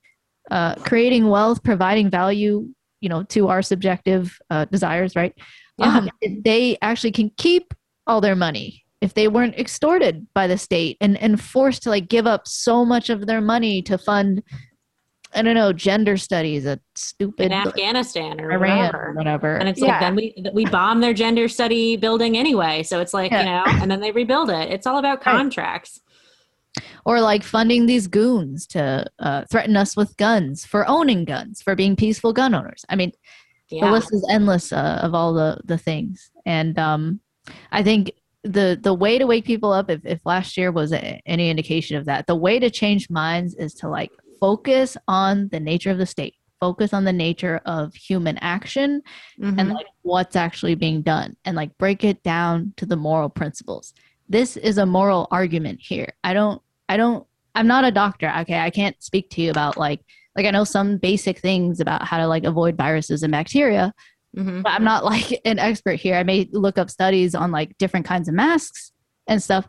[0.50, 2.68] uh, creating wealth, providing value,
[3.02, 5.36] you know, to our subjective uh, desires, right?
[5.78, 5.98] Yeah.
[5.98, 6.10] Um,
[6.44, 7.72] they actually can keep
[8.08, 12.08] all their money if they weren't extorted by the state and, and forced to like
[12.08, 14.42] give up so much of their money to fund
[15.38, 19.08] I don't know, gender studies, a stupid in Afghanistan or Iran whatever.
[19.08, 19.56] or whatever.
[19.56, 19.88] And it's yeah.
[19.88, 22.84] like then we we bomb their gender study building anyway.
[22.84, 23.40] So it's like, yeah.
[23.40, 24.72] you know, and then they rebuild it.
[24.72, 26.00] It's all about contracts.
[26.78, 26.86] Right.
[27.06, 31.76] Or like funding these goons to uh, threaten us with guns for owning guns, for
[31.76, 32.86] being peaceful gun owners.
[32.90, 33.12] I mean,
[33.70, 33.86] yeah.
[33.86, 36.30] the list is endless uh, of all the the things.
[36.46, 37.20] And um,
[37.72, 38.12] I think
[38.44, 41.98] the the way to wake people up, if, if last year was a, any indication
[41.98, 45.98] of that, the way to change minds is to like focus on the nature of
[45.98, 49.02] the state focus on the nature of human action
[49.40, 49.60] mm-hmm.
[49.60, 53.94] and like what's actually being done and like break it down to the moral principles
[54.30, 57.26] this is a moral argument here i don't i don't
[57.56, 60.02] i'm not a doctor okay i can't speak to you about like
[60.36, 63.94] like i know some basic things about how to like avoid viruses and bacteria
[64.36, 64.62] mm-hmm.
[64.62, 68.06] but i'm not like an expert here i may look up studies on like different
[68.06, 68.92] kinds of masks
[69.28, 69.68] and stuff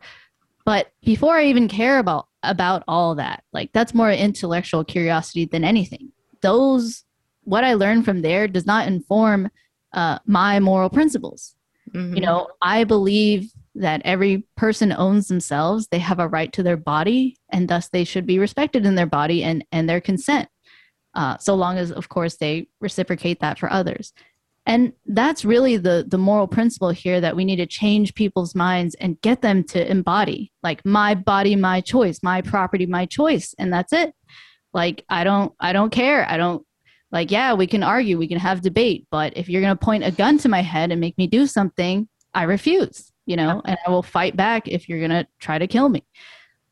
[0.69, 3.45] but before i even care about about all that.
[3.53, 6.13] Like that's more intellectual curiosity than anything.
[6.41, 7.05] Those
[7.45, 9.51] what I learned from there does not inform
[9.95, 11.55] uh, my moral principles.
[11.95, 12.15] Mm-hmm.
[12.17, 15.89] You know, I believe that every person owns themselves.
[15.89, 19.07] They have a right to their body, and thus they should be respected in their
[19.07, 20.49] body and and their consent.
[21.15, 24.13] Uh, so long as, of course, they reciprocate that for others
[24.69, 28.95] and that's really the the moral principle here that we need to change people's minds
[28.97, 33.73] and get them to embody like my body my choice my property my choice and
[33.73, 34.15] that's it.
[34.73, 36.29] Like i don't i don't care.
[36.31, 36.65] I don't
[37.11, 40.05] like yeah we can argue we can have debate but if you're going to point
[40.05, 43.79] a gun to my head and make me do something i refuse you know and
[43.87, 46.05] i will fight back if you're going to try to kill me.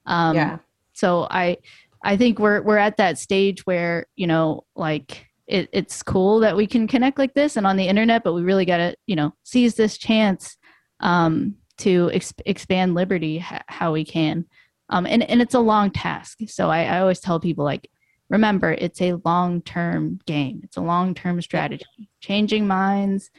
[0.04, 0.58] Um yeah.
[0.92, 1.56] so i
[2.04, 6.56] i think we're we're at that stage where you know like it, it's cool that
[6.56, 9.16] we can connect like this and on the internet, but we really got to, you
[9.16, 10.56] know, seize this chance
[11.00, 13.38] um, to ex- expand liberty
[13.68, 14.44] how we can.
[14.88, 16.38] Um, and, and it's a long task.
[16.46, 17.90] So I, I always tell people like,
[18.28, 20.60] remember, it's a long-term game.
[20.64, 21.84] It's a long-term strategy.
[22.20, 23.30] Changing minds,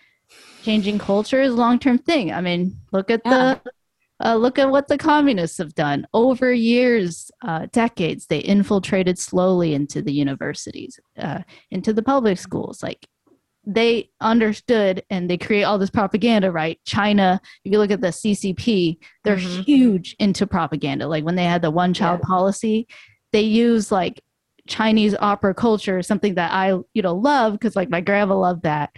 [0.64, 2.32] changing culture is a long-term thing.
[2.32, 3.55] I mean, look at yeah.
[3.64, 3.72] the
[4.24, 6.07] uh, look at what the communists have done.
[6.13, 12.82] Over years, uh, decades, they infiltrated slowly into the universities, uh, into the public schools.
[12.82, 13.07] Like
[13.65, 16.80] they understood and they create all this propaganda, right?
[16.86, 19.61] China, if you look at the CCP, they're mm-hmm.
[19.63, 21.07] huge into propaganda.
[21.07, 22.28] Like when they had the one child yeah.
[22.28, 22.88] policy,
[23.34, 24.22] they use like
[24.68, 28.91] Chinese opera culture, something that I, you know, love because like my grandma loved that.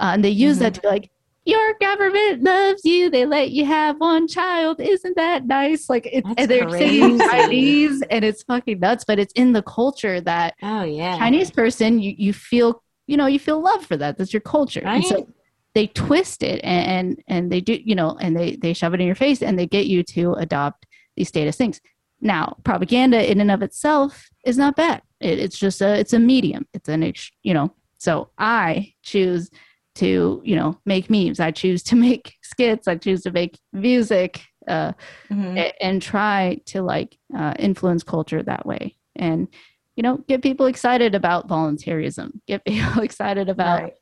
[0.00, 0.64] Uh, and they use mm-hmm.
[0.64, 1.10] that to be like,
[1.46, 3.08] your government loves you.
[3.08, 4.80] They let you have one child.
[4.80, 5.88] Isn't that nice?
[5.88, 7.18] Like it's and they're crazy.
[7.18, 11.16] Chinese and it's fucking nuts, but it's in the culture that oh yeah.
[11.16, 14.18] Chinese person, you, you feel you know, you feel love for that.
[14.18, 14.82] That's your culture.
[14.84, 14.96] Right?
[14.96, 15.28] And so
[15.74, 19.00] they twist it and, and and they do, you know, and they they shove it
[19.00, 20.86] in your face and they get you to adopt
[21.16, 21.80] these status things.
[22.20, 25.02] Now, propaganda in and of itself is not bad.
[25.20, 26.66] It, it's just a it's a medium.
[26.74, 27.72] It's an you know.
[27.98, 29.50] So I choose
[29.96, 31.40] to you know make memes.
[31.40, 32.88] I choose to make skits.
[32.88, 34.92] I choose to make music uh,
[35.30, 35.56] mm-hmm.
[35.56, 38.96] and, and, try to like uh, influence culture that way.
[39.14, 39.48] And
[39.96, 43.94] you know get people excited about voluntarism get people excited about right.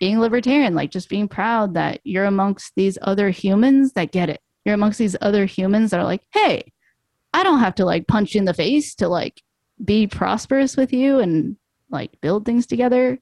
[0.00, 4.40] being libertarian like just being proud that you're amongst these other humans that get it.
[4.64, 6.72] You're amongst these other humans that are like hey
[7.32, 9.42] i don't have to like punch you in the face to like
[9.84, 11.56] be prosperous with you and
[11.90, 13.18] like build things together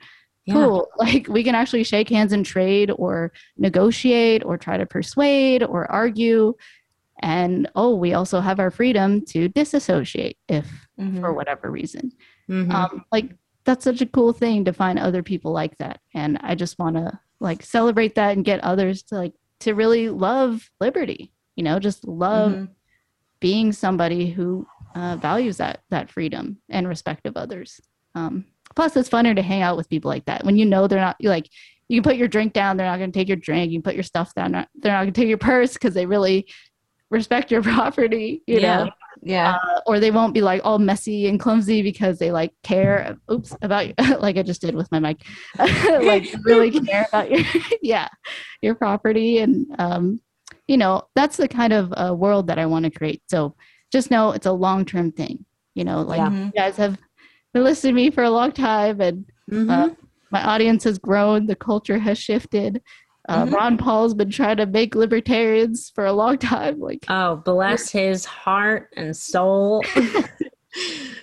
[0.47, 0.55] yeah.
[0.55, 5.63] cool like we can actually shake hands and trade or negotiate or try to persuade
[5.63, 6.55] or argue
[7.23, 10.67] and oh we also have our freedom to disassociate if
[10.99, 11.21] mm-hmm.
[11.21, 12.13] for whatever reason
[12.51, 12.71] mm-hmm.
[12.71, 13.31] um, like
[13.65, 16.97] that's such a cool thing to find other people like that and i just want
[16.97, 21.79] to like celebrate that and get others to like to really love liberty you know
[21.79, 22.65] just love mm-hmm.
[23.41, 27.81] being somebody who uh, values that that freedom and respect of others
[28.15, 28.45] um,
[28.77, 30.45] plus it's funner to hang out with people like that.
[30.45, 31.49] When you know they're not like
[31.89, 33.71] you can put your drink down they're not going to take your drink.
[33.71, 35.95] You can put your stuff down not- they're not going to take your purse because
[35.95, 36.47] they really
[37.11, 38.85] respect your property you Yeah.
[38.85, 38.91] know?
[39.23, 39.53] Yeah.
[39.57, 43.57] uh, or they won't be like all messy and clumsy because they like care oops
[43.63, 43.87] about
[44.21, 45.23] like i just did with my mic.
[45.59, 47.41] Like really care about your
[47.83, 48.09] yeah
[48.61, 49.39] your property.
[49.39, 50.21] And um
[50.67, 53.23] you know that's the kind of uh, world that i want to create.
[53.31, 53.55] So
[53.93, 55.45] just know it's a long-term thing
[55.75, 56.03] you know?
[56.03, 56.45] Like Yeah.
[56.47, 56.99] You guys have
[57.55, 59.71] been listening to me for a long time and Mhm.
[59.71, 59.95] uh,
[60.31, 62.83] my audience has grown the culture has shifted
[63.29, 63.53] uh, Mhm.
[63.53, 68.25] ron paul's been trying to make libertarians for a long time like oh, bless his
[68.27, 69.87] heart and soul.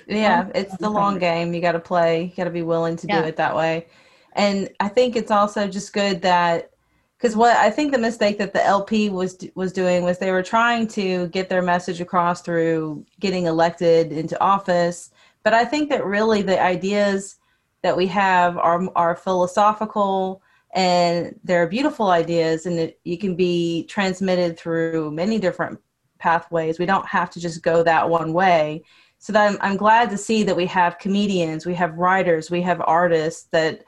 [0.08, 1.54] Yeah, it's the long game.
[1.54, 2.24] You got to play.
[2.24, 3.22] You got to be willing to Yeah.
[3.22, 3.88] do it that way.
[4.34, 6.72] And I think it's also just good that
[7.18, 10.44] because what I think the mistake that the LP was was doing was they were
[10.44, 15.12] trying to get their message across through getting elected into office.
[15.44, 17.38] But I think that really the ideas
[17.82, 20.42] that we have are are philosophical
[20.74, 25.80] and they're beautiful ideas, and it, you can be transmitted through many different
[26.18, 26.80] pathways.
[26.80, 28.84] We don't have to just go that one way
[29.22, 32.62] so that I'm, I'm glad to see that we have comedians we have writers we
[32.64, 33.84] have artists that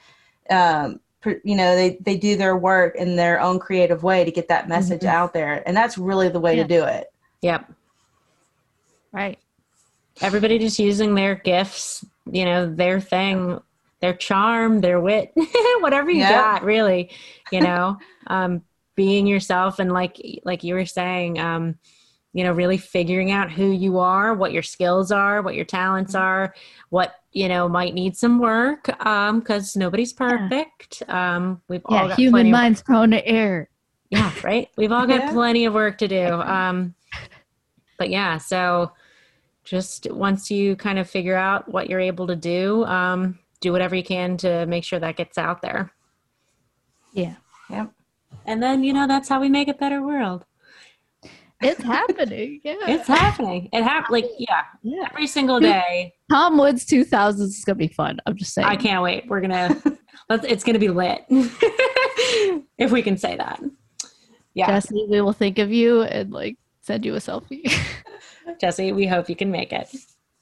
[0.50, 1.00] um,
[1.44, 4.68] you know they, they do their work in their own creative way to get that
[4.70, 5.08] message Mhm.
[5.08, 6.64] out there and that's really the way Yeah.
[6.64, 7.70] to do it yep.
[9.12, 9.40] right
[10.22, 13.60] Everybody just using their gifts, you know, their thing,
[14.00, 15.34] their charm, their wit,
[15.80, 16.30] whatever you Yeah.
[16.30, 17.12] got, really,
[17.52, 17.98] you know,
[18.28, 18.62] um,
[18.96, 21.76] being yourself and like like you were saying, um,
[22.34, 26.16] you know, really figuring out who you are, what your skills are, what your talents
[26.16, 26.54] are,
[26.90, 31.02] what you know might need some work, um, because nobody's perfect.
[31.08, 33.70] Um, we've all got human of- mind's prone to error
[34.10, 35.32] yeah right we've all got Yeah.
[35.32, 36.94] plenty of work to do um
[37.98, 38.92] but yeah so
[39.64, 43.96] just once you kind of figure out what you're able to do um do whatever
[43.96, 45.90] you can to make sure that gets out there.
[47.14, 47.36] Yeah.
[47.70, 47.94] Yep.
[48.46, 50.46] And then you know that's how we make a better world.
[51.62, 52.76] It's happening yeah.
[52.88, 53.70] It's happening.
[53.72, 55.08] It happened like yeah yeah.
[55.10, 56.14] every single day.
[56.30, 58.20] Tom Woods 2000s is gonna be fun.
[58.26, 58.68] I'm just saying.
[58.68, 59.26] i can't wait.
[59.28, 59.82] We're gonna
[60.30, 61.26] it's gonna be lit.
[62.78, 63.62] If we can say that.
[64.54, 64.68] Yeah.
[64.68, 67.72] Jesse, we will think of you and like send you a selfie.
[68.60, 69.90] Jesse we hope you can make it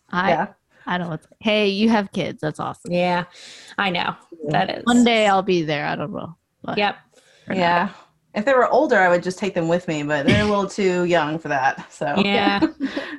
[0.09, 0.47] I yeah
[0.87, 1.19] I don't know.
[1.39, 2.41] Hey, you have kids.
[2.41, 2.91] That's awesome.
[2.91, 3.25] yeah
[3.77, 4.15] i know
[4.49, 5.85] that is One day I'll be there.
[5.85, 6.35] I don't know.
[6.63, 6.97] But yep
[7.45, 7.59] for now.
[7.59, 7.89] yeah
[8.33, 10.67] if they were older i would just take them with me but they're a little
[10.79, 12.59] too young for that so yeah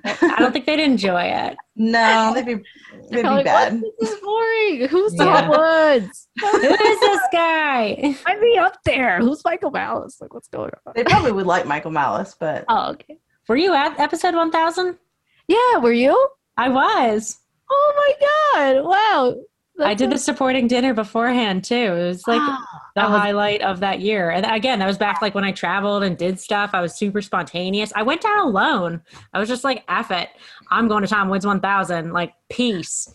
[0.04, 2.62] i don't think they'd enjoy it no they'd be They're
[3.10, 3.92] they'd be like, bad "What?
[4.00, 4.88] This is boring.
[4.92, 5.24] Who's Yeah.
[5.24, 6.28] Tom Woods?
[6.40, 8.12] Who is this guy?
[8.24, 9.18] Find me up there.
[9.18, 10.18] Who's Michael Malice?
[10.20, 10.92] Like, what's going on?
[10.96, 13.18] they probably would like michael malice but Oh, okay.
[13.48, 14.98] Were you at episode 1000?
[15.48, 16.28] Yeah, were you?
[16.56, 17.38] I was.
[17.70, 18.84] Oh my god!
[18.84, 19.36] Wow.
[19.84, 21.74] I did the supporting dinner beforehand too.
[21.74, 22.58] It was like Wow.
[22.94, 24.30] the was- highlight of that year.
[24.30, 26.70] And again, that was back like when I traveled and did stuff.
[26.74, 27.92] I was super spontaneous.
[27.96, 29.00] I went down alone.
[29.32, 30.28] I was just like, F it.
[30.70, 32.12] I'm going to Tom Woods 1000.
[32.12, 33.12] Like, peace.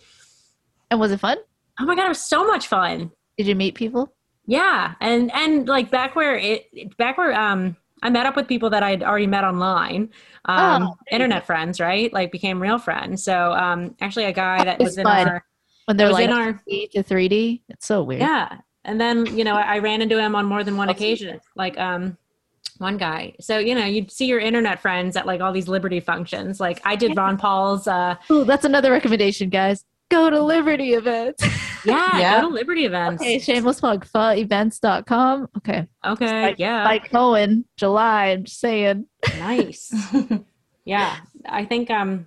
[0.90, 1.38] And was it fun?
[1.80, 3.12] Oh my God, it was so much fun.
[3.38, 4.14] Did you meet people?
[4.48, 8.70] Yeah, and and like back where it- back where um I met up with people
[8.70, 10.10] that I'd already met online,
[10.46, 12.12] um, Oh, internet friends, right?
[12.14, 13.24] Like became real friends.
[13.24, 15.28] So um, actually, a guy that That was is in fun.
[15.28, 15.46] our
[15.86, 17.62] When they're was like in our 3D to 3D?
[17.70, 18.22] It's so weird.
[18.22, 21.40] yeah, and then you know I, I ran into him on more than one occasion.
[21.56, 22.18] Like um,
[22.78, 23.34] one guy.
[23.40, 26.60] So you know you'd see your internet friends at like all these Liberty functions.
[26.60, 27.88] Like I did Ron Paul's.
[27.88, 29.84] Uh, Ooh, that's another recommendation, guys.
[30.10, 31.44] Go to Liberty events.
[31.86, 32.42] yeah, Yeah.
[32.42, 33.22] go to Liberty events.
[33.22, 35.48] okay, shameless plug, events.com.
[35.58, 35.88] Okay.
[36.06, 39.06] Okay, Like- yeah, Mike Cohen, July, I'm just saying.
[39.40, 39.94] nice.
[40.86, 41.18] yeah
[41.50, 42.26] i think um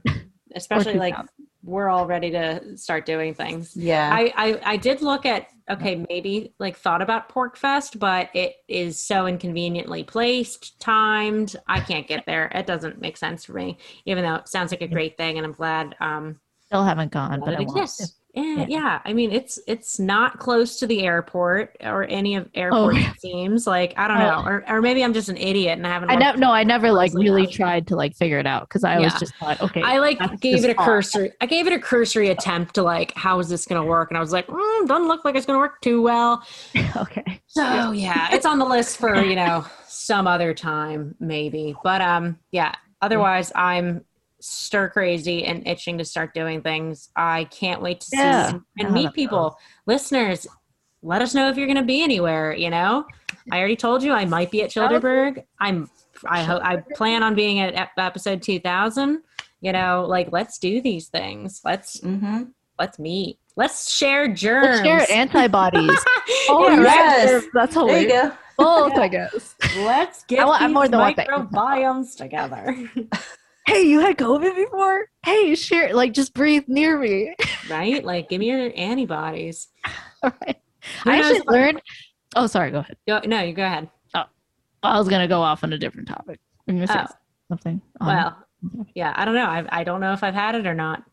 [0.55, 1.28] especially like 2000.
[1.64, 6.05] we're all ready to start doing things yeah I, I i did look at okay
[6.11, 12.24] maybe like thought about PorcFest but it is so inconveniently placed timed i can't get
[12.26, 15.39] there it doesn't make sense for me even though it sounds like a great thing
[15.39, 16.39] and i'm glad um
[16.71, 17.83] Still haven't gone, but it I want to.
[17.83, 19.01] exists yeah, Yeah.
[19.05, 22.97] i mean it's it's not close to the airport or any of airport Oh.
[22.97, 24.43] it seems like i don't Oh.
[24.43, 26.62] know or, or maybe i'm just an idiot and i haven't I never no, I
[26.62, 27.55] never like really enough.
[27.55, 29.18] tried to like figure it out because I was Yeah.
[29.18, 31.33] just thought, okay, I like gave it a cursory.
[31.41, 34.12] I gave it a cursory attempt to like, how is this going to work?
[34.12, 36.41] And I was like, mm, doesn't look like it's going to work too well.
[36.97, 37.41] okay.
[37.49, 41.75] So yeah, it's on the list for you know some other time maybe.
[41.83, 42.75] But um, yeah.
[43.03, 44.05] Otherwise, I'm
[44.41, 47.11] stir crazy and itching to start doing things.
[47.16, 48.49] I can't wait to see Yeah.
[48.51, 49.57] and, and meet people.
[49.86, 50.47] Listeners,
[51.03, 52.53] let us know if you're going to be anywhere.
[52.55, 53.05] You know,
[53.51, 55.45] I already told you I might be at Childerberg.
[55.61, 55.91] I'm.
[56.28, 59.22] I hope I plan on being at episode 2000.
[59.62, 61.61] You know, like let's do these things.
[61.64, 62.45] Let's hmm
[62.78, 63.38] let's meet.
[63.57, 64.66] Let's share germs.
[64.80, 65.91] Let's share antibodies.
[66.49, 67.45] oh, Yeah, yes.
[67.53, 68.30] That's There you hilarious.
[68.30, 68.36] go.
[68.57, 69.01] Both, Yeah.
[69.03, 69.55] I guess.
[69.78, 71.26] Let's get I want- I'm these more than one thing.
[71.26, 72.76] microbiomes together.
[73.71, 75.07] Hey, you had COVID before?
[75.25, 77.35] Hey, share like just breathe near me.
[77.68, 78.03] right?
[78.11, 79.68] Like, give me your antibodies.
[80.23, 80.57] All right.
[81.05, 81.81] Who I actually learned.
[82.35, 82.71] Oh, sorry.
[82.73, 82.97] Go ahead.
[83.07, 83.89] Go, no, you go ahead.
[84.14, 84.25] Oh,
[84.83, 86.41] I was gonna go off on a different topic.
[86.68, 87.14] I'm gonna say Oh.
[87.49, 87.81] something.
[88.01, 88.47] Um, Well,
[88.95, 89.45] yeah, I don't know.
[89.47, 91.05] I, I don't know if I've had it or not.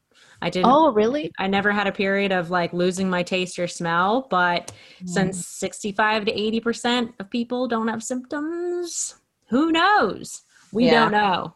[0.42, 0.72] I didn't.
[0.72, 1.32] oh, really?
[1.38, 4.72] I never had a period of like losing my taste or smell, but
[5.04, 5.10] Mm.
[5.10, 9.16] since 65 to 80% of people don't have symptoms,
[9.50, 10.42] who knows?
[10.72, 11.04] We Yeah.
[11.04, 11.54] don't know.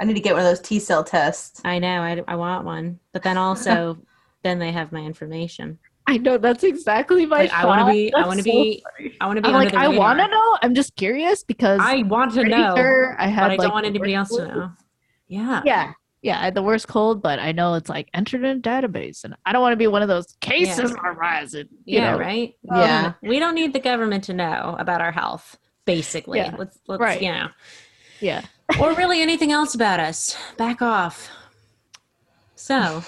[0.00, 1.60] I need to get one of those T cell tests.
[1.64, 2.00] I know.
[2.00, 2.98] I, I want one.
[3.12, 3.98] But then also,
[4.42, 5.78] then they have my information.
[6.06, 7.42] I know that's exactly my.
[7.42, 7.92] Like, I wanna thought.
[7.92, 9.16] be- I wanna so be- funny.
[9.20, 10.58] I want to be I'm like, I want to know.
[10.62, 13.72] I'm just curious because I want to know, sure I had but I like don't
[13.74, 14.72] want anybody else worst to know.
[15.28, 15.62] Yeah.
[15.64, 15.92] Yeah,
[16.22, 19.22] yeah, I had the worst cold, but I know it's like entered in a database,
[19.22, 21.68] and I don't want to be one of those cases are rising.
[21.84, 22.18] You Yeah, know?
[22.18, 22.54] right.
[22.64, 23.12] Yeah.
[23.22, 25.58] we don't need the government to know about our health.
[25.84, 27.22] Basically, Yeah, let's let's right.
[27.22, 27.48] you know,
[28.20, 28.42] Yeah.
[28.80, 30.36] Or really anything else about us.
[30.56, 31.28] Back off.
[32.56, 33.02] So,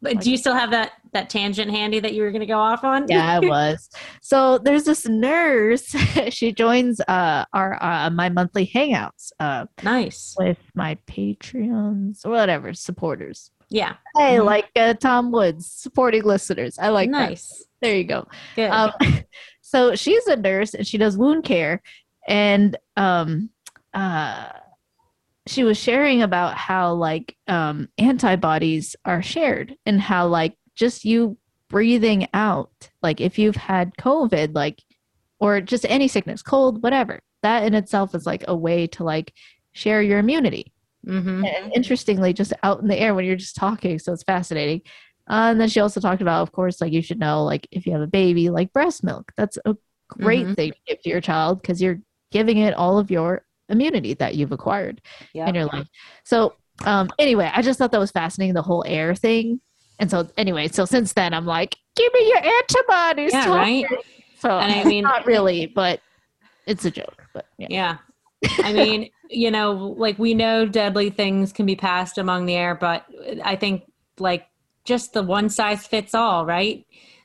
[0.00, 2.58] but do you still have that that tangent handy that you were going to go
[2.58, 3.06] off on?
[3.08, 3.88] yeah, I was.
[4.20, 5.94] So there's this nurse.
[6.30, 10.34] she joins uh our uh, my monthly hangouts uh nice.
[10.38, 13.50] with my Patreons or whatever supporters.
[13.70, 14.44] Yeah, Hey, Mhm.
[14.44, 16.78] like uh, Tom Woods supporting listeners.
[16.78, 17.30] I like that.
[17.30, 17.64] nice.
[17.80, 18.28] There you go.
[18.54, 18.70] Good.
[18.70, 18.92] Um,
[19.62, 21.82] so she's a nurse and she does wound care,
[22.28, 23.50] and um,
[23.94, 24.48] uh,
[25.46, 31.36] she was sharing about how like um, antibodies are shared and how like just you
[31.68, 34.82] breathing out, like if you've had COVID, like
[35.40, 39.32] or just any sickness, cold, whatever, that in itself is like a way to like
[39.72, 40.72] share your immunity.
[41.06, 44.82] hmm And interestingly, just out in the air when you're just talking, so it's fascinating.
[45.28, 47.86] Uh, and then she also talked about, of course, like you should know, like if
[47.86, 49.32] you have a baby, like breast milk.
[49.36, 49.76] That's a
[50.08, 50.56] great Mhm.
[50.56, 54.34] thing to give to your child because you're giving it all of your immunity that
[54.34, 55.00] you've acquired
[55.32, 55.48] Yeah.
[55.48, 55.86] in your life.
[56.24, 56.54] So,
[56.84, 59.60] um, anyway, I just thought that was fascinating, the whole air thing.
[59.98, 63.32] And so, anyway, so since then, I'm like, give me your antibodies.
[63.32, 63.86] Yeah, Tom." right.
[64.38, 66.00] So, And I mean- not really, but
[66.66, 67.24] it's a joke.
[67.32, 67.66] But yeah.
[67.70, 67.96] Yeah.
[68.58, 72.74] I mean, you know, like we know deadly things can be passed among the air,
[72.74, 73.06] but
[73.42, 73.84] I think
[74.18, 74.46] like
[74.84, 76.84] just the one size fits all, right?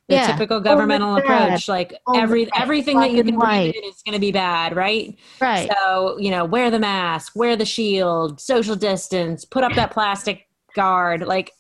[0.10, 0.32] The Yeah.
[0.32, 1.24] typical governmental bad.
[1.24, 4.76] approach, like Only every everything that you can breathe in is going to be bad,
[4.76, 5.16] right?
[5.39, 5.70] Right.
[5.72, 10.47] So you know, wear the mask, wear the shield, social distance, put up that plastic
[10.76, 11.51] guard, like,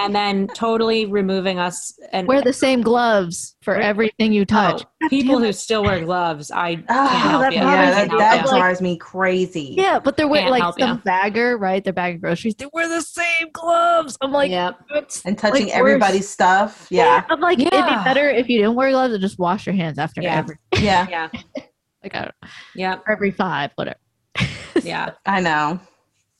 [0.00, 3.82] and then totally removing us and Wear the same gloves for Right.
[3.82, 4.82] everything you oh, touch.
[5.02, 6.50] Oh, people who still wear gloves.
[6.50, 7.58] I ah, can't Oh, help that you.
[7.58, 8.52] yeah, that, that help.
[8.52, 9.74] Like- drives me crazy.
[9.76, 11.02] Yeah, but they're wearing like help some ya.
[11.04, 11.82] bagger, right?
[11.84, 12.54] They're bagging groceries.
[12.54, 14.16] They wear the same gloves.
[14.20, 14.78] I'm like, yep.
[15.24, 16.86] And touching like, everybody's stuff.
[16.90, 17.24] Yeah.
[17.28, 19.98] I'm like, it'd be better if you didn't wear gloves and just wash your hands
[19.98, 20.38] after Yeah.
[20.38, 21.06] every, Yeah.
[21.08, 21.28] Yeah.
[22.02, 22.34] like, I don't,
[22.74, 23.04] Yep.
[23.08, 23.98] every five, whatever.
[24.82, 25.10] Yeah.
[25.26, 25.78] I know.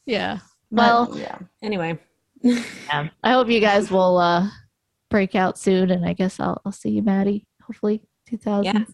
[0.06, 0.38] Yeah.
[0.72, 1.38] But, Well, yeah.
[1.62, 1.98] Anyway.
[2.42, 3.08] Yeah.
[3.22, 4.48] I hope you guys will uh
[5.10, 7.46] break out soon, and I guess I'll I'll see you, Maddie.
[7.62, 8.64] Hopefully, 2000.
[8.64, 8.84] Yeah.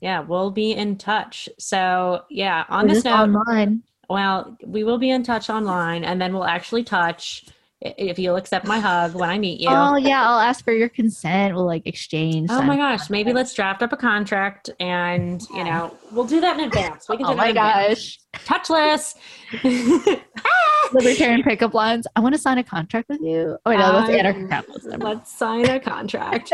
[0.00, 1.48] Yeah, we'll be in touch.
[1.58, 3.82] So, yeah, on Or this note, online.
[4.08, 7.46] well, we will be in touch online and then we'll actually touch
[7.80, 9.68] if you'll accept my hug when I meet you.
[9.70, 11.54] Oh yeah, I'll ask for your consent.
[11.54, 12.48] We'll like exchange.
[12.50, 16.58] Oh my gosh, maybe let's draft up a contract and, you know, we'll do that
[16.58, 17.08] in advance.
[17.08, 18.18] We can oh do Oh that my in advance.
[18.34, 18.44] gosh.
[18.46, 19.14] Touchless.
[20.92, 22.06] Libertarian pickup lines.
[22.16, 23.56] I want to sign a contract with you.
[23.64, 24.86] Oh wait, no, that's I- anarcho-capitalist.
[24.98, 26.52] Let's sign a contract.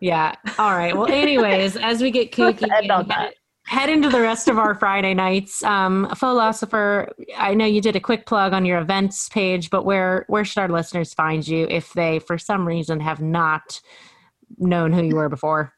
[0.00, 0.34] yeah.
[0.58, 0.96] All right.
[0.96, 3.34] Well, anyways, as we get kooky, and that.
[3.68, 5.62] Head, into the rest of our Friday nights.
[5.62, 10.24] Um, Pholosopher, I know you did a quick plug on your events page, but where
[10.28, 13.82] where should our listeners find you if they, for some reason, have not
[14.56, 15.74] known who you were before?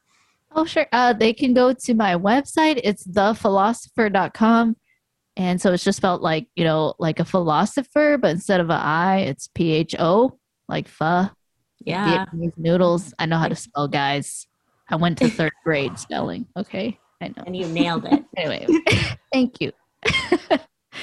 [0.53, 0.87] Oh, sure.
[0.93, 2.79] Uh, they can go to my website.
[2.81, 4.77] It's thepholosopher.com.
[5.35, 8.73] And so it's just spelled like, you know, like a philosopher, but instead of a
[8.73, 10.39] I, it's P H O,
[10.69, 11.29] like pho.
[11.79, 12.25] Yeah.
[12.25, 13.13] Vietnamese noodles.
[13.19, 14.47] I know how to spell, guys.
[14.89, 16.47] I went to third grade spelling.
[16.55, 16.97] Okay.
[17.21, 17.43] I know.
[17.45, 18.23] And you nailed it.
[18.37, 18.65] Anyway,
[19.33, 19.71] thank you.
[20.07, 20.57] so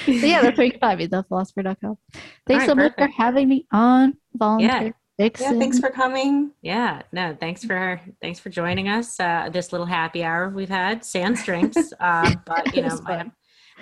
[0.06, 1.98] yeah, that's where you can find me, thepholosopher.com.
[2.46, 5.60] Thanks right, so much for having me on Volunteer Yeah, Vixen.
[5.60, 6.52] thanks for coming.
[6.62, 9.20] Yeah, no, thanks for thanks for joining us.
[9.20, 13.30] Uh, this little happy hour we've had, sans drinks, uh, but you know, might have,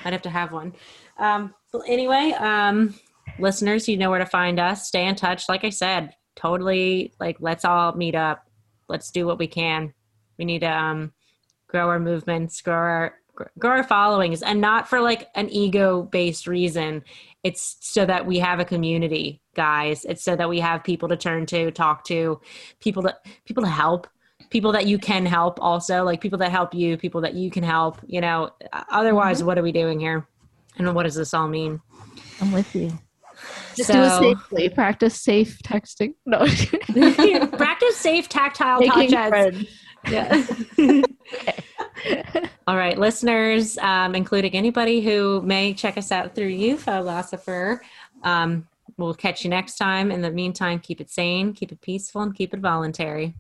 [0.05, 0.74] might have to have one.
[1.18, 2.95] Um, but anyway, um,
[3.39, 4.89] listeners, you know where to find us.
[4.89, 5.49] Stay in touch.
[5.49, 7.12] Like I said, totally.
[7.20, 8.45] Like, let's all meet up.
[8.89, 9.95] Let's do what we can.
[10.39, 11.12] We need to um,
[11.67, 13.14] grow our movements, grow our
[13.59, 17.05] grow our followings and not for like an ego based reason
[17.45, 21.19] it's so that we have a community guys it's so that we have people to
[21.19, 22.41] turn to talk to
[22.81, 24.07] people that people to help
[24.49, 27.62] people that you can help also like people that help you people that you can
[27.62, 28.49] help you know
[28.89, 29.49] otherwise mm-hmm.
[29.49, 30.27] what are we doing here
[30.79, 31.79] and what does this all mean
[32.41, 32.91] I'm with you.
[33.75, 34.69] Just do it So- safely.
[34.69, 36.14] Practice safe texting.
[36.25, 36.39] No.
[37.57, 39.67] practice safe tactile Making touches friends.
[40.09, 41.03] yeah
[42.66, 47.81] All right, listeners, um, including anybody who may check us out through you, Pholosopher.
[48.22, 48.66] Um,
[48.97, 50.11] we'll catch you next time.
[50.11, 53.35] In the meantime, keep it sane, keep it peaceful, and keep it voluntary.